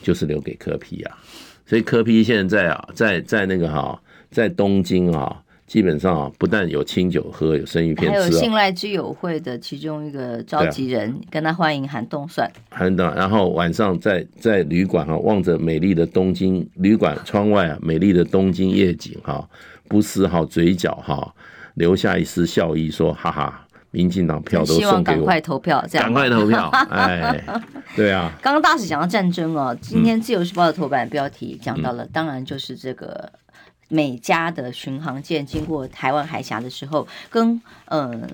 [0.00, 1.18] 就是留给柯皮啊。
[1.66, 5.43] 所以柯皮现在啊，在在那个哈，在东京啊。
[5.74, 19.48] 基本上啊，不但有清酒喝，有生鱼片吃，还有信赖居友会的其中一个召集人、啊、跟他欢迎寒冬蒜，寒冬，然后晚上在在旅馆哈、啊，望着美丽的东京旅馆窗外啊，美丽的东京夜景哈、啊，
[19.88, 21.26] 不丝毫嘴角哈、啊，
[21.74, 27.44] 留下一丝笑意，说哈哈，民进党票都送给我，赶快投票，这样，赶快投票， 哎，
[27.96, 28.30] 对啊。
[28.40, 33.28] 刚刚大使讲到战争哦，今天自由时报的头版标题讲到了，嗯、当然就是这个。
[33.88, 38.28] 美加的巡航舰经过台湾海峡的时候，跟呃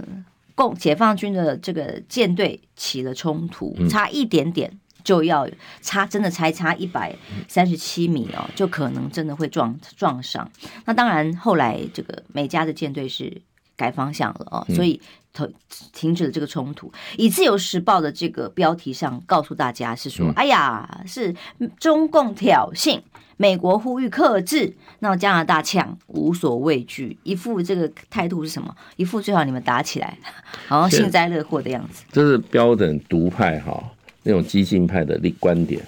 [0.55, 5.49] 共解放军的这个舰队起了冲突，差一点点就要
[5.81, 7.17] 差，真的才差一百
[7.49, 10.51] 三十七米哦，就可能真的会撞撞上。
[10.85, 13.41] 那当然，后来这个美加的舰队是
[13.77, 15.01] 改方向了哦，所以
[15.33, 15.55] 停
[15.93, 16.93] 停止了这个冲突。
[17.17, 21.35] 以自由时报的这个标题上告诉大家是说，哎呀，是
[21.79, 23.01] 中共挑衅。
[23.41, 28.77] 美国呼吁克制，那加拿大呛无所畏惧，一副这个态度是什么？
[28.97, 30.19] 一副最好你们打起来，
[30.69, 32.05] 好像幸灾乐祸的样子。
[32.13, 33.83] 这是标准独派哈，
[34.25, 35.81] 那种激进派的立观点。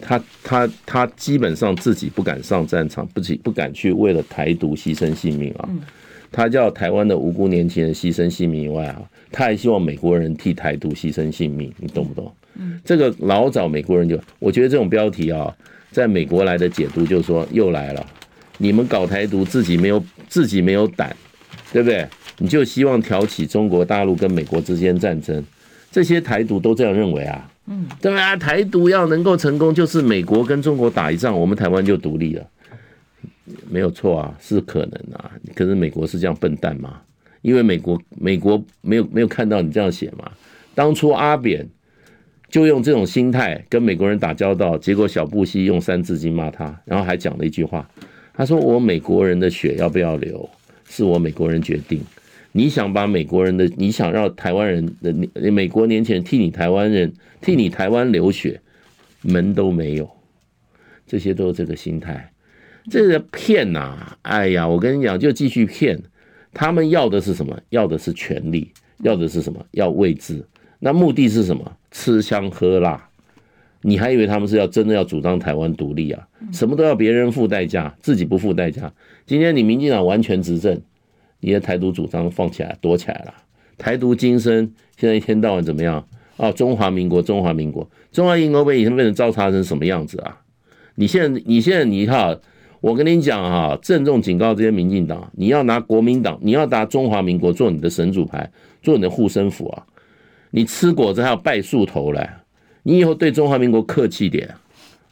[0.00, 5.68] 他他他基本上自己不敢上战场，不不敢去为了台独牺牲性命啊。
[6.30, 12.32] 他叫台湾的无辜年轻人牺牲性命以外啊，他还希望美国人替台独牺牲性命，你懂不懂？
[12.54, 15.52] 嗯，这个老早美国人就，我觉得这种标题啊。
[15.92, 18.04] 在美国来的解读就是说，又来了，
[18.56, 21.14] 你们搞台独，自己没有自己没有胆，
[21.70, 22.08] 对不对？
[22.38, 25.44] 你就希望挑起中国大陆跟美国之间战争，
[25.90, 32.46] 这些台独都这样认为啊，嗯，对啊，台独要能够成功，就是美国跟中国打一仗，我们台湾就独立了，
[33.68, 35.30] 没有错啊，是可能啊。
[35.54, 37.00] 可是美国是这样笨蛋吗？
[37.42, 40.30] 因为美国美国没有没有看到你这样写嘛，
[40.74, 41.68] 当初阿扁。
[42.52, 47.88] 就用这种心态跟美国人打交道，结果小布希用三字经骂他，然后还讲了一句话，
[48.34, 50.46] 他说：“我美国人的血要不要流，
[50.86, 51.98] 是我美国人决定。
[52.52, 57.10] 你想把美国人的，你想让台湾人的美国年轻人替你台湾人
[57.40, 58.60] 替你台湾流血，
[59.22, 60.06] 门都没有。
[61.06, 62.30] 这些都是这个心态，
[62.90, 64.14] 这个骗呐！
[64.20, 65.98] 哎呀，我跟你讲，就继续骗。
[66.52, 67.58] 他们要的是什么？
[67.70, 69.64] 要的是权力，要的是什么？
[69.70, 70.44] 要位置。
[70.84, 73.08] 那目的是什么？”吃香喝辣，
[73.82, 76.26] 你还以为他们是要真的要主张台湾独立啊？
[76.50, 78.92] 什么都要别人付代价，自己不付代价。
[79.26, 80.80] 今天你民进党完全执政，
[81.40, 83.34] 你的台独主张放起来躲起来了。
[83.78, 86.04] 台独精神现在一天到晚怎么样
[86.36, 86.50] 啊？
[86.50, 90.40] 中华民国，中华民国，中华民国被以前被人糟蹋成什么样子啊？
[90.94, 92.36] 你现在，你现在，你哈，
[92.80, 98.50] 我跟你讲啊，郑重警告这些民进党，你要拿国民党，你要拿中华民国做你的神主牌，
[98.82, 99.86] 做你的护身符啊！
[100.52, 102.38] 你吃果子还要拜树头来，
[102.82, 104.54] 你以后对中华民国客气点，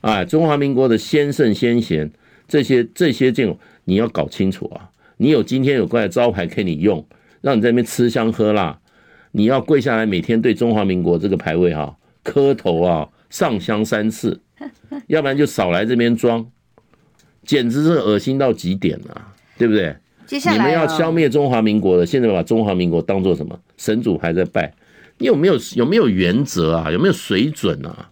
[0.03, 2.11] 啊，中华民国的先圣先贤
[2.47, 4.91] 这些这些这种你要搞清楚啊！
[5.17, 7.05] 你有今天有块招牌给你用，
[7.41, 8.79] 让你在那边吃香喝辣，
[9.33, 14.41] 你要跪下来每天对中华民国这个牌位哈磕头啊，上香三次，
[15.07, 16.47] 要不然就少来这边装，
[17.45, 19.97] 简直是恶心到极点啊，对不对？
[20.27, 24.73] 接下来你们要消灭中华民国的，现在把中华民国当做什么神主牌在拜？
[25.21, 26.91] 你有没有有没有原则啊？
[26.91, 28.09] 有没有水准啊？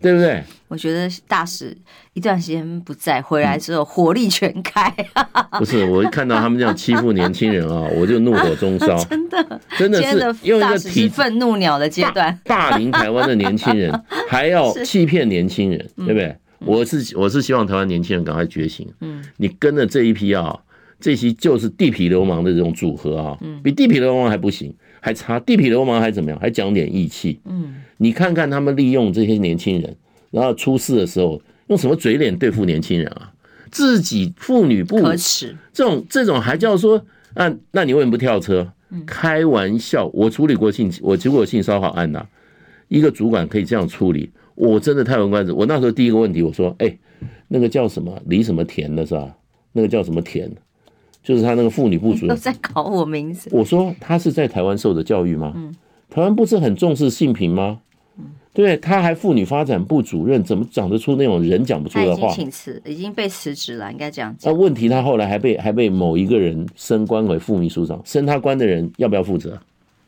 [0.00, 0.44] 对不对？
[0.68, 1.74] 我觉得大使
[2.12, 4.92] 一段时间不在，回来之后火力全开。
[5.58, 8.96] 不是，我一看到他们这样欺负年轻人啊， 我就怒火中烧。
[9.08, 13.90] 真的，真的是用一个体愤怒鸟的阶段，霸凌台湾的年轻人，
[14.28, 16.36] 还要欺骗年轻人，对不对？
[16.58, 18.86] 我是我是希望台湾年轻人赶快觉醒。
[19.00, 20.58] 嗯，你跟着这一批啊，
[20.98, 24.74] 这些就是地痞流氓的这种组合啊，比地痞流氓还不行。
[25.04, 26.40] 还差地痞流氓还怎么样？
[26.40, 27.38] 还讲点义气。
[27.44, 29.94] 嗯，你看看他们利用这些年轻人，
[30.30, 33.30] 然后出事的时候用什么嘴脸对付年轻人啊？
[33.70, 37.04] 自己妇女不可耻，这种这种还叫说？
[37.34, 38.72] 那那你为什么不跳车？
[39.06, 42.26] 开玩笑，我处理过性，我处理过性骚扰案呐。
[42.88, 45.52] 一个主管可以这样处理，我真的太为观止。
[45.52, 46.96] 我那时候第一个问题，我说：哎，
[47.48, 49.36] 那个叫什么李什么田的是吧？
[49.72, 50.50] 那个叫什么田？
[51.24, 53.48] 就是他那个妇女部主任都在搞我名字。
[53.50, 55.52] 我说他是在台湾受的教育吗？
[55.56, 55.74] 嗯，
[56.10, 57.80] 台湾不是很重视性平吗？
[58.18, 62.32] 嗯，对，他还妇女发展部主任，怎么讲得出那种人讲不出的话？
[62.32, 64.52] 请辞，已经被辞职了，应该这样讲。
[64.52, 69.58] 那问题他后来还被还被某一个人升官为副秘书长，升他官的人要不要负责？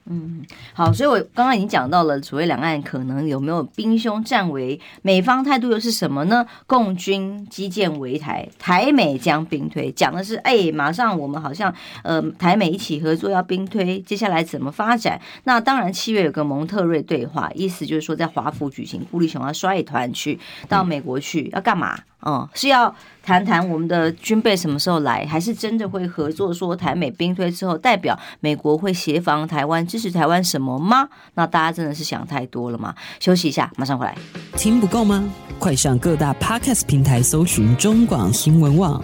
[0.08, 6.46] 嗯，好，所以我刚刚已经讲到了，所谓两岸可能有没有兵凶战危，美方态度又是什么呢？
[6.66, 15.20] 共军机舰围台，台美将兵推，讲的是，哎，马上我们好像呃台美一起合作要兵推，接下来怎么发展？
[15.42, 20.38] 那当然，七月有个蒙特瑞对话，意思就是说在华府举行，顾立雄要率团去
[20.68, 21.98] 到美国去，要干嘛？
[22.26, 26.52] 哦，是要谈谈我们的军备什么时候来，还是真的会合作？
[26.52, 31.08] 说台美兵推之后，代表美国会协防台湾、支持台湾什么吗？
[31.34, 32.92] 那大家真的是想太多了吗？
[33.20, 34.12] 休息一下，马上回来。
[34.56, 35.24] 听不够吗？
[35.60, 39.00] 快上各大 Podcast 平台搜寻中广新闻网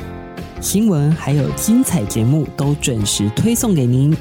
[0.61, 4.13] 新闻，还有精彩节目都准时推送给您，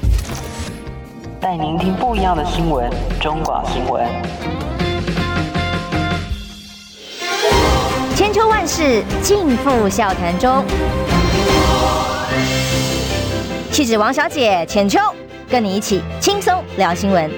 [1.40, 2.88] 带您听不一样的新闻。
[3.20, 4.71] 中广新闻。
[8.32, 10.64] 千秋万世尽付笑谈中。
[13.70, 14.98] 气质王小姐浅秋，
[15.50, 17.30] 跟你一起轻松聊新闻。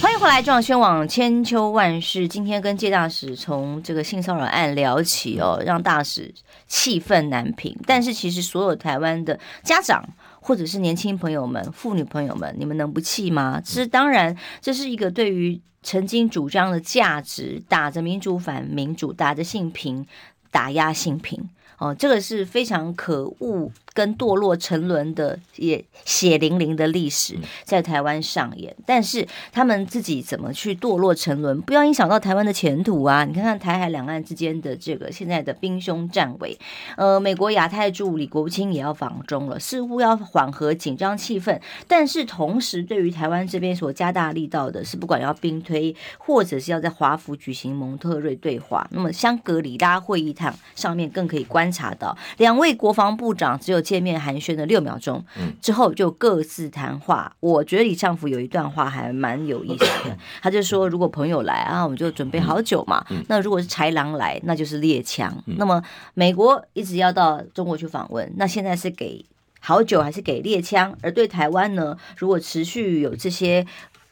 [0.00, 2.28] 欢迎回来，中广新闻网千秋万世。
[2.28, 6.32] 今天跟介大使从这个性骚扰案聊起哦，让大使
[6.68, 7.76] 气愤难平。
[7.84, 10.08] 但是其实所有台湾的家长
[10.44, 13.60] 或者是年轻朋友们、妇女朋友们，你们能不气吗？
[13.64, 15.60] 其实当然，这是一个对于。
[15.86, 20.06] 曾经主张的价值，打着民主反民主，打着性平
[20.50, 23.70] 打压性平，哦，这个是非常可恶。
[23.94, 33.24] 跟堕落沉沦的也血淋淋的历史在台湾上演，但是他们自己怎么去堕落沉沦，不要影响到台湾的前途啊！
[33.24, 36.58] 你看看台海两岸之间的这个现在的兵凶战危，
[36.96, 53.83] 呃，美国亚太助理国务卿也要访中了，似乎要缓和紧张气氛，但是同时对于台湾这边所加大力道的是，不管要兵推，或者是要在华府举行蒙特瑞对话，那么香格里拉会议堂上面更可以观察到，两位国防部长只有。
[53.84, 55.22] 见面寒暄了六秒钟，
[55.60, 57.36] 之后就各自谈话。
[57.40, 63.04] 我觉得李丈夫有一段话还蛮有意思的， 他就说：如果朋友来啊，我们就准备好酒嘛。
[63.28, 65.44] 那如果是豺狼来，那就是猎枪。
[65.44, 65.82] 那么
[66.14, 69.24] 美国一直要到中国去访问，那现在是给
[69.60, 70.96] 好酒还是给猎枪？
[71.02, 73.66] 而对台湾呢，如果持续有这些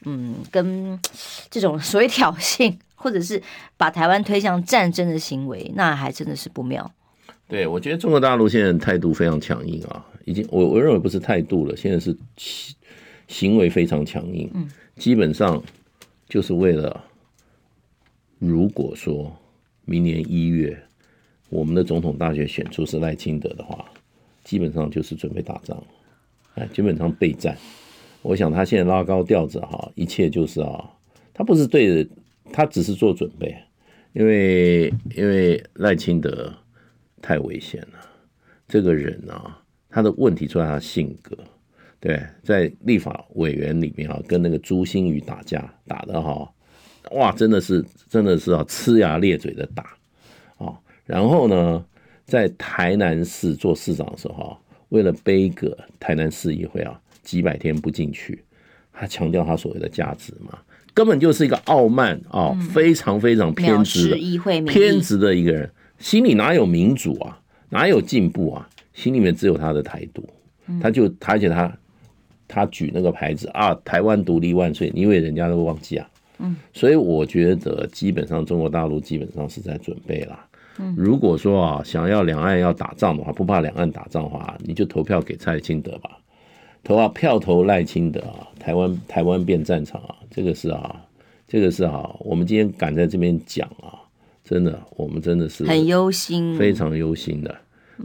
[0.05, 0.99] 嗯，跟
[1.51, 3.43] 这种 所谓挑衅，或者是
[3.77, 6.91] 把台湾推向战争的行为，那还真的是不妙。
[7.53, 12.17] 对，我觉得中国大陆现在态度非常强硬啊，已经我我认为不是态度了，现在是
[13.29, 15.63] 行为非常强硬，嗯基本上
[16.27, 17.05] 就是为了，
[18.39, 19.31] 如果说
[19.85, 20.75] 明年一月
[21.51, 23.85] 我们的总统大选选出是赖清德的话，
[24.45, 25.85] 基本上就是准备打仗，
[26.55, 27.55] 哎，基本上备战。
[28.23, 30.91] 我想他现在拉高调子哈，一切就是啊，
[31.35, 32.11] 他不是对着，
[32.51, 33.55] 他只是做准备，
[34.15, 36.51] 因为因为赖清德。
[37.23, 37.99] 太危险了，
[38.69, 41.35] 这个人啊，他的问题出在他性格。
[42.01, 46.53] 对，在立法委员里面啊，跟那个朱新宇打架，打的哈，
[47.13, 49.97] 哇，真的是真的是啊，呲牙咧嘴的打
[50.59, 50.77] 啊。
[51.07, 51.85] 然后呢，
[52.25, 54.59] 在台南市做市长的时候，
[54.89, 58.43] 为了背个台南市议会啊，几百天不进去，
[58.93, 60.59] 他强调他所谓的价值嘛，
[60.93, 64.17] 根本就是一个傲慢啊，非常非常偏执的
[64.65, 65.71] 偏执的一个人。
[66.03, 67.41] 心里哪有民主啊？
[67.71, 68.69] 哪有进步啊？
[68.93, 70.29] 心里面只有他的台独，
[70.81, 71.73] 他就他而且他
[72.49, 74.91] 他举那个牌子啊，台湾独立万岁！
[74.93, 76.11] 你以为人家都忘记啊？
[76.41, 80.39] 嗯，所以我觉得基本上中国大陆基本上是在准备了。
[80.81, 86.19] 嗯，如果说啊，想要两岸要打仗的话，不怕两岸打仗的话，你就投票给蔡清德吧，
[86.83, 91.01] 投啊票投赖清德啊，台湾台湾变战场啊，这个是啊，
[91.47, 94.02] 这个是啊，我们今天敢在这边讲啊。
[94.45, 97.57] 真的，我们真的是很忧心，非常忧心的。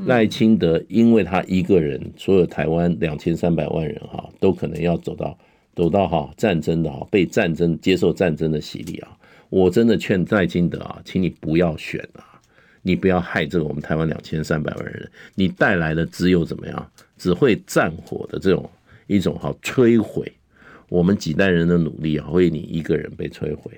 [0.05, 5.35] 赖清德，因为他一个人，所有台湾两千三百万人哈，都可能要走到
[5.75, 9.17] 走到哈战争的哈，被战争接受战争的洗礼啊！
[9.49, 12.39] 我真的劝赖清德啊，请你不要选啊，
[12.83, 18.69] 你不要害这个我们台湾两千三百万人，你带来的只有怎么样，只会战火的这种
[19.07, 20.31] 一种哈摧毁
[20.89, 23.71] 我们几代人的努力啊，会你一个人被摧毁，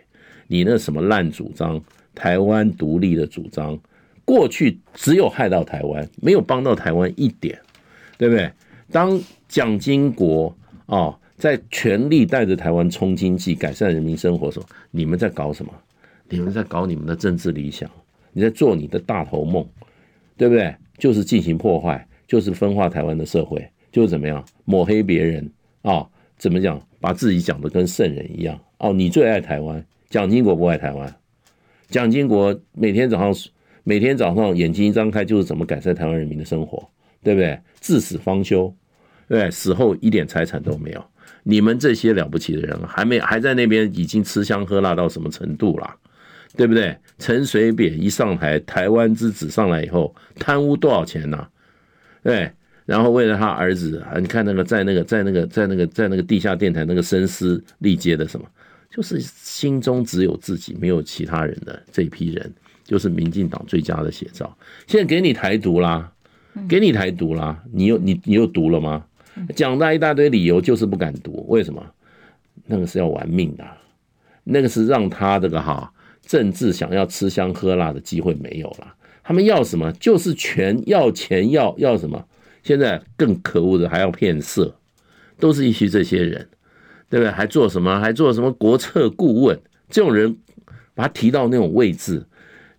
[0.47, 1.81] 你那什么烂主张。
[2.15, 3.79] 台湾独立的主张，
[4.25, 7.57] 过去只有害到台湾，没有帮到台湾一点，
[8.17, 8.51] 对不对？
[8.91, 10.55] 当蒋经国
[10.85, 15.73] 啊在全力带着台湾冲经济、改善人民生活的时候，你们在搞什么？
[16.29, 17.89] 你们在搞你们的政治理想，
[18.33, 19.67] 你在做你的大头梦，
[20.37, 20.75] 对不对？
[20.97, 25.49] 就是进行破坏，就是分化台湾的社会，就是怎么样抹黑别人
[25.81, 26.05] 啊？
[26.37, 26.81] 怎么讲？
[27.01, 28.91] 把自己讲的跟圣人一样哦？
[28.91, 31.15] 你最爱台湾，蒋经国不爱台湾。
[31.89, 33.51] 蒋经国每天早上，
[33.83, 36.87] 每天早上眼睛一张开就是怎么改善台湾人民的生活，
[37.23, 37.59] 对不对？
[37.81, 38.73] 至死方休，
[39.27, 41.03] 对，死后一点财产都没有。
[41.43, 45.95] 你们这些了不起的人，还没还在那边已经吃香喝辣到什么程度了，
[46.55, 46.95] 对不对？
[47.17, 51.47] 陈水扁一上台，台湾之子上来以后，贪污多少钱呢、
[52.21, 52.51] 对，
[52.85, 58.45] 然后为了他儿子啊，你看那个在那个在那个在那个在那个地下电台那个声嘶力竭的什么，
[58.89, 62.51] 就是心中只有自己，没有其他人的这一批人，
[62.83, 64.57] 就是民进党最佳的写照。
[64.87, 66.11] 现在给你台独啦，
[66.67, 69.05] 给你台独啦，你又你你又读了吗？
[69.55, 71.45] 讲那一大堆理由，就是不敢读。
[71.47, 71.85] 为什么？
[72.65, 73.65] 那个是要玩命的，
[74.43, 75.91] 那个是让他这个哈
[76.25, 78.93] 政治想要吃香喝辣的机会没有了。
[79.23, 79.91] 他们要什么？
[79.93, 82.27] 就是权，要钱，要要什么？
[82.63, 84.75] 现在更可恶的还要骗色，
[85.39, 86.47] 都是一些这些人，
[87.09, 87.31] 对不对？
[87.31, 87.99] 还做什么？
[87.99, 89.59] 还做什么国策顾问？
[89.89, 90.37] 这种人
[90.93, 92.25] 把他提到那种位置，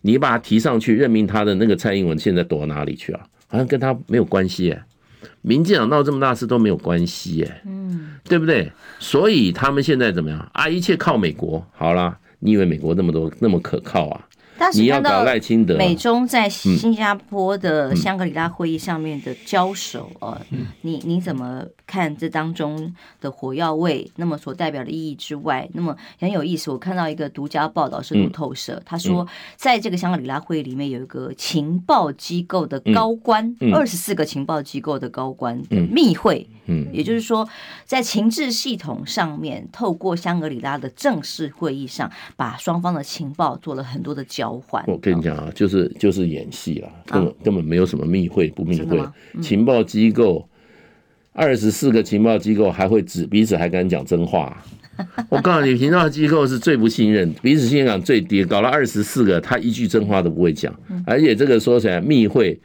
[0.02, 3.20] 你把他提上去任命他的那个蔡英文，现在躲到哪里去啊？
[3.48, 4.82] 好像跟他没有关系哎。
[5.42, 8.70] 民进党闹这么大事都没有关系，耶，嗯，对不对？
[8.98, 10.68] 所以他们现在怎么样啊？
[10.68, 14.28] 一切靠美国，好啦，你以为美国那么多那么可靠啊？
[14.74, 20.40] 你要搞赖清德，美中在新加坡的香格里拉会议上面的交手，呃，
[20.82, 24.10] 你你怎么看这当中的火药味？
[24.16, 26.70] 那么所代表的意义之外，那么很有意思。
[26.70, 37.48] 我看到一个独家报道是路透社，他说，在这个香格里拉会议里面有一个情报机构的高官，二十四个情报机构的高官的密会，嗯，也就是说，
[37.84, 44.49] 在情治系统上面，透过香格里拉的正式会议上，把双方的情报做了很多的交。
[44.86, 48.98] 我跟你讲啊，就是就是演戏了，根本根本没有什么密会不密会。
[49.40, 50.48] 情报机构
[51.32, 54.56] 二十四个情报机构还会指彼此还敢讲真话？
[55.28, 60.74] 我告诉你，情报机构是最不信任，彼此信任感最低，搞了二十四个，他一句真话都不会讲。
[61.06, 62.60] 而且这个说起来密会，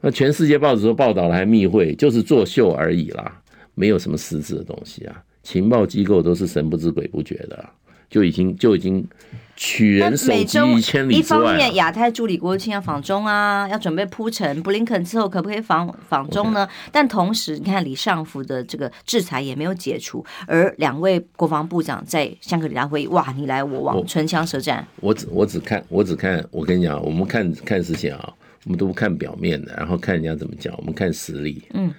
[0.00, 3.40] 那全世界报纸都报道了，还密会，就是作秀而已啦，
[3.74, 5.22] 没有什么实质的东西啊。
[5.42, 7.62] 情报机构都是神不知鬼不觉的，
[8.08, 9.06] 就已经就已经。
[9.56, 11.40] 取人首级于千里之外。
[11.42, 14.62] 一方面，亚太助理国务卿要访中啊，要准备铺陈。
[14.62, 24.86] 布林肯之后可不可以访访中呢.但同时，你看李尚福的这个制裁也没有解除，而两位国防部长在香格里拉会议，哇，你来我往，唇枪舌战。
[25.00, 28.32] 我只我只看我只看，我跟你讲，我们看看事情啊，
[28.64, 31.62] 我们都不看表面的，然后看人家怎么讲，我们看实力。
[31.74, 31.92] 嗯，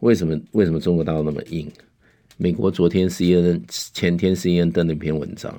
[0.00, 1.70] 为什么为什么中国大陆那么硬？
[2.36, 5.54] 美国昨天 CNN 前天 CNN 登了一篇文章。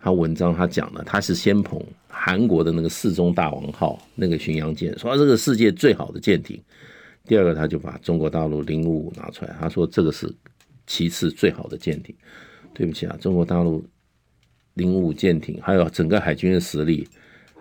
[0.00, 6.60] 他文章他讲了，他是先捧韩国的那个世宗大王号那个巡洋舰，说这个世界最好的舰艇。
[7.26, 10.34] 第二个，他就把中国大陆零五五拿出来，他说这个是
[10.86, 12.14] 其次最好的舰艇。
[12.72, 13.84] 对不起啊，中国大陆
[14.74, 17.06] 零五五舰艇还有整个海军的实力，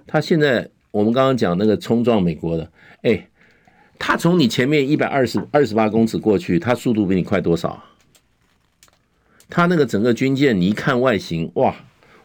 [0.07, 2.71] 他现在我们刚刚讲那个冲撞美国的，
[3.01, 3.27] 哎，
[3.97, 7.83] 他从你前面一百二十二十八公尺过去，他速度比你快多少？
[9.49, 11.75] 他那个整个军舰，你一看外形，哇！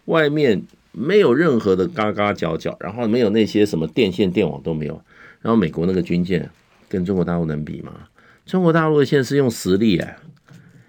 [0.06, 5.00] 外面没有任何的嘎嘎角角，然后没有那些什么电线电网都没有，
[5.40, 6.48] 然后美国那个军舰
[6.88, 7.92] 跟中国大陆能比吗？
[8.46, 10.16] 中国大陆现在是用实力哎，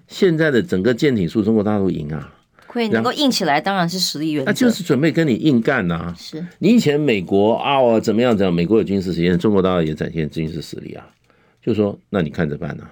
[0.07, 2.34] 现在的整个舰艇数中国大陆赢啊，
[2.68, 6.13] 可以能够硬起来，当然是实力原则，那就是准备跟你硬干呐。
[6.18, 6.45] 是。
[6.59, 11.07] 你以前美国啊，我怎么样怎样，美国有军事实验，中国大陆也展现军事实力啊，
[11.63, 12.84] 就说那你看着办呐，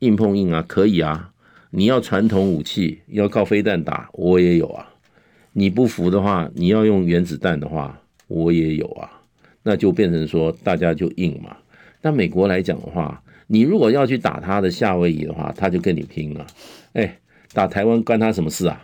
[0.00, 1.30] 硬碰硬啊，可以啊，
[1.70, 4.91] 你要传统武器，要靠飞弹打，我也有啊。
[5.52, 9.10] 你不服的话，你要用原子弹的话，我也有啊，
[9.62, 11.56] 那就变成说大家就硬嘛。
[12.00, 16.46] 那美国来讲的话，你如果要去打他的夏威夷的话，他就跟你拼了。
[16.94, 17.18] 哎，
[17.52, 18.82] 打台湾关他什么事啊？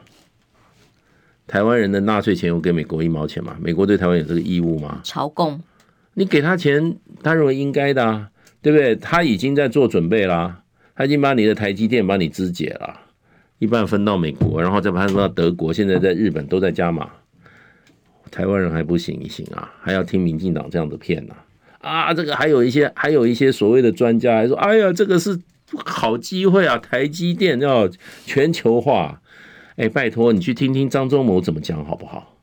[1.46, 3.56] 台湾人的纳税钱有给美国一毛钱吗？
[3.58, 5.00] 美国对台湾有这个义务吗？
[5.02, 5.62] 朝贡，
[6.12, 8.94] 你给他钱，他认为应该的啊，对不对？
[8.94, 10.62] 他已经在做准备啦，
[10.94, 13.00] 他已经把你的台积电帮你肢解了。
[13.58, 17.10] 一半分到美国，然后再把它分到德国，现在在日本都在加码。
[18.30, 21.34] 台湾人还不行一行啊，还要听民进党这样的骗呢？
[21.80, 25.40] 啊，这个还有一些，还有一些所谓的专家还说，哎呀，这个是
[25.84, 27.88] 好机会啊，台积电要
[28.26, 29.22] 全球化。
[29.76, 32.36] 哎，拜托你去听听张忠谋怎么讲好不好？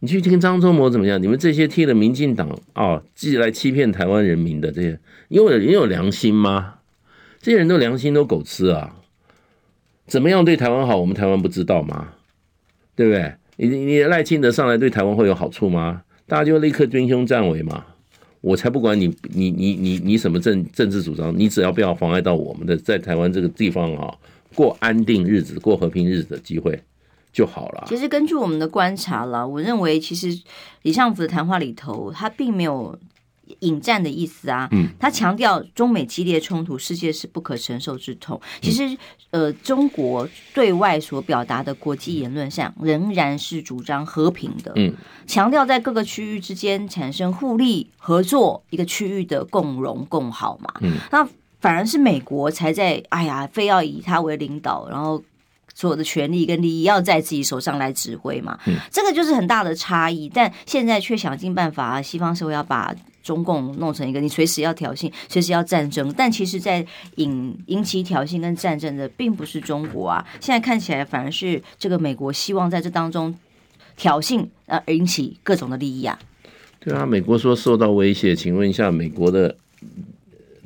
[0.00, 1.22] 你去听张忠谋怎么讲？
[1.22, 6.74] 你们这些替了民进党啊，自己来欺骗台湾人民的这些，因为人有良心吗？
[7.40, 8.96] 这些人都良心都狗吃啊！
[10.06, 10.96] 怎么样对台湾好？
[10.96, 12.08] 我们台湾不知道吗？
[12.94, 13.34] 对不对？
[13.56, 16.02] 你你赖清德上来对台湾会有好处吗？
[16.26, 17.84] 大家就立刻军兄战尾嘛！
[18.40, 24.14] 我才不管你你你你你什么政政治主张，你只要不要妨碍到我们的在台湾这个地方啊
[24.54, 26.80] 过安定日子、过和平日子的机会
[27.32, 27.84] 就好了。
[27.86, 30.28] 其实根据我们的观察了，我认为其实
[30.82, 32.98] 李尚福的谈话里头，他并没有。
[33.60, 34.68] 引战的意思啊。
[34.72, 38.40] 嗯，他强调中美激烈冲突，世界是不可承受之痛。
[38.60, 38.96] 其实，
[39.30, 44.72] 呃，中国对外所表达的国际言论上，仍然是主张和平的。
[44.76, 44.94] 嗯，
[45.26, 50.72] 强调在各个区域之间产生互利合作，一个区域的共荣共好嘛。
[50.80, 51.26] 嗯，那
[51.60, 55.22] 反而是美国才在，哎呀，非要以他为领导，然后。
[55.76, 60.26] 所有的权利跟利益要在自己手上来指挥嘛，嗯，这个就是很大的差异。
[60.26, 66.10] 但现在却想尽办法，西方社会要把中共弄成一个你随时要挑衅、随时要战争。
[66.16, 66.84] 但其实，在
[67.16, 70.26] 引引起挑衅跟战争的，并不是中国啊。
[70.40, 73.34] 现在看起来，反而是这个美国希望在这当中
[73.98, 76.18] 挑衅，呃，引起各种的利益啊。
[76.80, 79.54] 对啊，美国说受到威胁，请问一下，美国的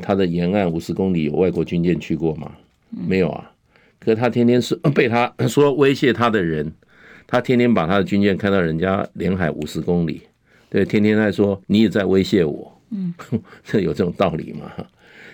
[0.01, 2.53] 它的沿岸五十公里有外国军舰去过吗？
[2.91, 3.51] 没有啊。
[4.01, 6.73] 可是他天天是 被他 说威胁他的人，
[7.27, 10.23] 他天天把他的军舰开到人家领海五十公里，
[10.71, 13.13] 对，天天在说你也在威胁我，嗯，
[13.63, 14.73] 这有这种道理吗？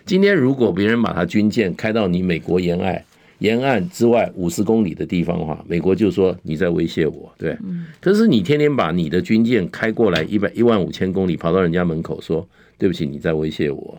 [0.05, 3.03] 今天如果别人把他军舰开到你美国沿岸
[3.39, 7.57] 沿岸之外五十公里的地方的话，美国就说你在威胁我，对，
[8.01, 12.47] 可是你天天把你的军舰开过来一百一万五千公里，跑到人家门口说
[12.79, 13.99] 对不起，你在威胁我，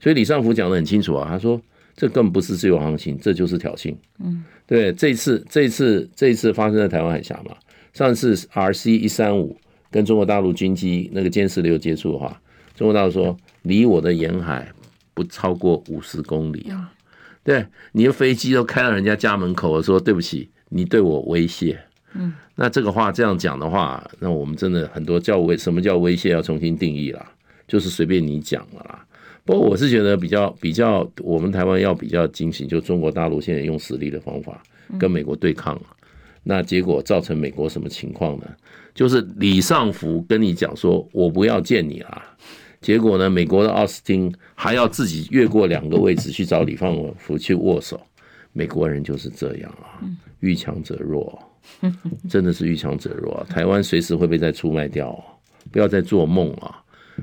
[0.00, 1.60] 所以李尚福讲得很清楚啊，他说。
[1.96, 3.94] 这根本不是自由航行，这就是挑衅。
[4.18, 7.54] 嗯，对，这次这次这次发生在台湾海峡嘛，
[7.92, 9.56] 上次 RC 一三五
[9.90, 12.40] 跟中国大陆军机那个歼十六接触的话，
[12.74, 14.66] 中国大陆说离我的沿海
[15.14, 16.92] 不超过五十公里啊。
[17.44, 21.78] 对，你的飞机都开到人家家门口了，说对不起，你对我威胁。
[22.14, 27.32] 嗯，那这个话这样讲的话，那我们真的很多叫威，什么叫威胁要重新定义啦，
[27.66, 29.04] 就是随便你讲了啦。
[29.44, 34.62] 不过我是觉得比较比较，我们台湾要比较警醒，就中国大陆现在用实力的方法
[34.98, 35.80] 跟美国对抗，
[36.44, 38.46] 那结果造成美国什么情况呢？
[38.94, 42.22] 就是李尚福跟你讲说，我不要见你啦，
[42.80, 48.00] 结果呢，美国的奥斯汀还要自己越过两个位置去找李尚福去握手，
[48.52, 49.98] 美国人就是这样啊，
[50.40, 51.36] 遇强则弱，
[52.28, 55.18] 真的是遇强则弱，台湾随时会被再出卖掉，
[55.72, 56.78] 不要再做梦啊！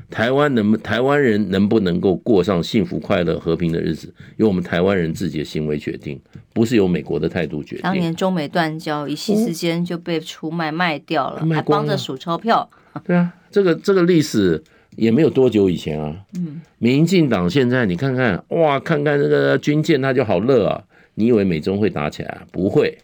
[0.09, 6.19] 台湾能不台湾人能不能够过上幸福、快乐、和平的日子，由我们台湾人自己的行为决定，
[6.53, 7.83] 不是由美国的态度决定。
[7.83, 12.69] 当年中美断交，一夕之间就被出卖卖掉了，还帮着数钞票。
[13.05, 14.61] 对啊，这个这个历史
[14.95, 16.15] 也没有多久以前啊。
[16.35, 20.83] 嗯，民进党现在你看看，哇，看看这个军舰，他就好乐啊。
[21.13, 22.47] 你以为美中会打起来啊？
[22.51, 22.97] 不会，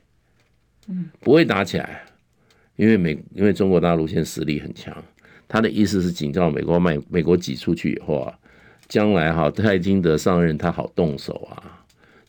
[0.88, 2.04] 嗯，不会打起来，
[2.78, 4.96] 因为美因为中国大陆现在实力很强。
[5.56, 8.34] 他的意思是警告美国，美美国挤出去以后啊，
[8.90, 11.80] 将来哈赖清德上任他好动手啊，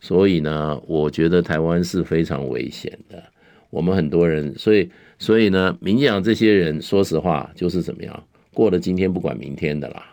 [0.00, 3.20] 所以呢，我觉得台湾是非常危险的。
[3.70, 8.22] 我们很多人，所以所以呢，民进党这些人，说实话就是怎么样，
[8.54, 10.06] 过了今天不管明天的啦，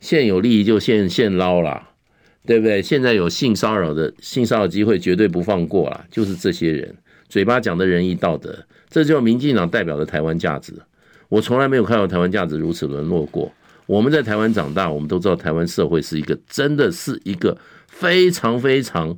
[0.00, 1.90] 现有利益就现现捞啦，
[2.44, 2.82] 对不对？
[2.82, 6.96] 现在有性骚扰的性骚扰机会，绝对不放过啦，就是这些人
[7.28, 8.58] 嘴巴讲的仁义道德，
[8.90, 10.74] 这就是民进党代表的台湾价值。
[11.28, 13.52] 我从来没有看到台湾价值如此沦落过。
[13.86, 17.56] 我们在台湾长大，我们都知道台湾社会是一个真的是一个
[17.86, 19.16] 非常非常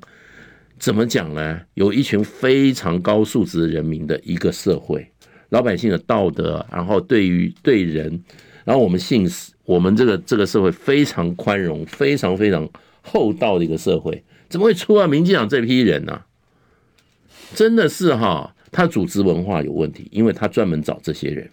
[0.79, 1.61] 怎么讲呢？
[1.75, 5.11] 有一群非常高素质人民的一个社会，
[5.49, 8.23] 老百姓的道德，然后对于对人，
[8.65, 9.27] 然后我们信
[9.65, 12.69] 我们这个这个社会非常宽容、非常非常
[13.03, 16.23] 厚道的一个社会，怎么会出啊民进党这批人呢？
[17.55, 21.51] 真的是哈，他组织文化有问题，因为他专门找这些人。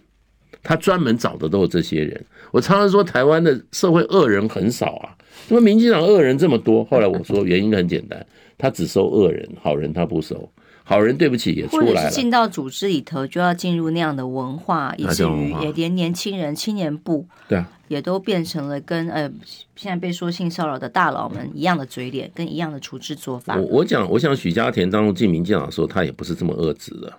[0.66, 2.26] 他专门找的都是这些人。
[2.50, 5.14] 我常常说，台湾的社会恶人很少啊，
[5.46, 6.84] 怎么民进党恶人这么多？
[6.86, 8.26] 后来我说原因很简单，
[8.58, 10.50] 他只收恶人，好人他不收。
[10.82, 11.88] 好人对不起也出来了。
[11.88, 19.30] 或者是进到组织里头，就要进入那样的文化，以至于也连年轻人青年部，对啊，也都变成了跟呃
[19.76, 23.56] 现在被说性骚扰的大佬们一样的嘴脸，跟一样的处置做法。
[23.56, 27.12] 我我讲，我想许家田当初进民进党的时候，他也不是这么恶质的。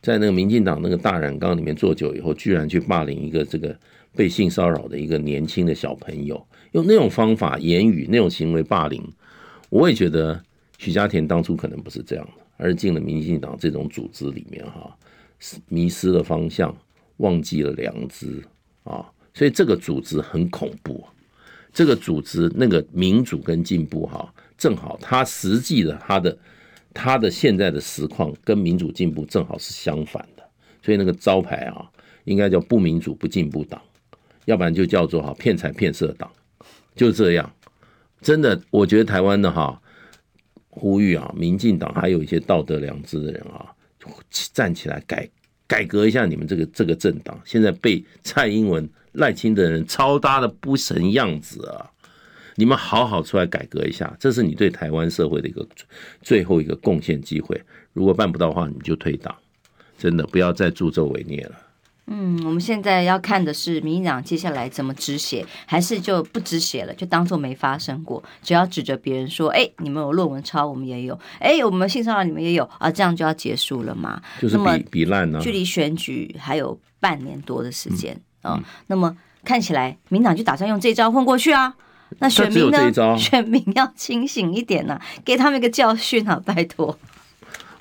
[0.00, 3.76] 在那个民进党那个大染缸里面做久以后，居然去霸凌一个这个
[4.14, 9.02] 被性骚扰的一个年轻的小朋友，用那种方法、言语、那种行为霸凌，
[9.68, 10.40] 我也觉得
[10.78, 14.96] 许家田当初可能不是这样的，而进了民进党这种组织里面哈，
[15.68, 16.72] 迷失了方向，
[17.16, 18.40] 忘记了良知
[18.84, 19.04] 啊，
[19.34, 21.04] 所以这个组织很恐怖。
[21.72, 26.38] 这个组织那个民主跟进步哈，正好他实际的他的。
[26.96, 30.42] 他的现在的实况跟民主进步正好是相反的，
[30.82, 31.84] 所以那个招牌啊，
[32.24, 33.80] 应该叫不民主不进步党，
[34.46, 36.30] 要不然就叫做哈骗财骗色党，
[36.94, 37.52] 就这样。
[38.22, 39.78] 真的，我觉得台湾的哈
[40.70, 43.70] 呼吁啊，民进党还有一些道德良知的人啊，
[44.54, 45.28] 站起来改
[45.66, 51.90] 改革一下你们这个这个政党，现在被蔡英文、赖清德人操搭的不成样子啊！
[52.56, 55.66] 你们好好出来改革一下，这是你对台湾社会的一个
[56.22, 57.60] 最后一个贡献机会。
[57.92, 59.34] 如果办不到的话，你就退党，
[59.96, 61.52] 真的不要再助纣为虐了。
[62.08, 68.22] 嗯，我们现在要看的是民进党接下来怎么止血，还是就不止血了，就当做没发生过。
[68.42, 75.40] 只要指着别人说：“哎，你们有论文抄，我们也有；哎，我们性骚扰你们也有啊，这样就要结束了嘛？”就是比比烂呢。
[75.42, 81.74] 距离选举还有半年多的时间啊、嗯哦，那么看起来民党就打算用这招混过去啊。
[82.18, 83.18] 那选民呢？
[83.18, 86.40] 选民要清醒一点呐、啊，给他们一个教训啊！
[86.44, 86.98] 拜托。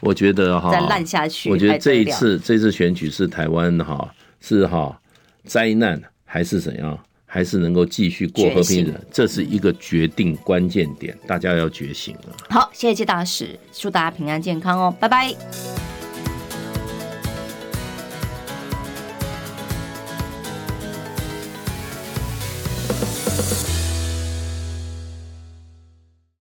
[0.02, 1.50] 我觉得哈，再烂下去。
[1.50, 5.00] 我觉得这一次这次选举是台湾哈是哈
[5.46, 12.36] 灾难还是怎样，还是能够继续过和平的，这是一个决定关键点，大家要觉醒了。
[12.50, 15.95] 好，谢谢介大使，祝大家平安健康哦，拜拜。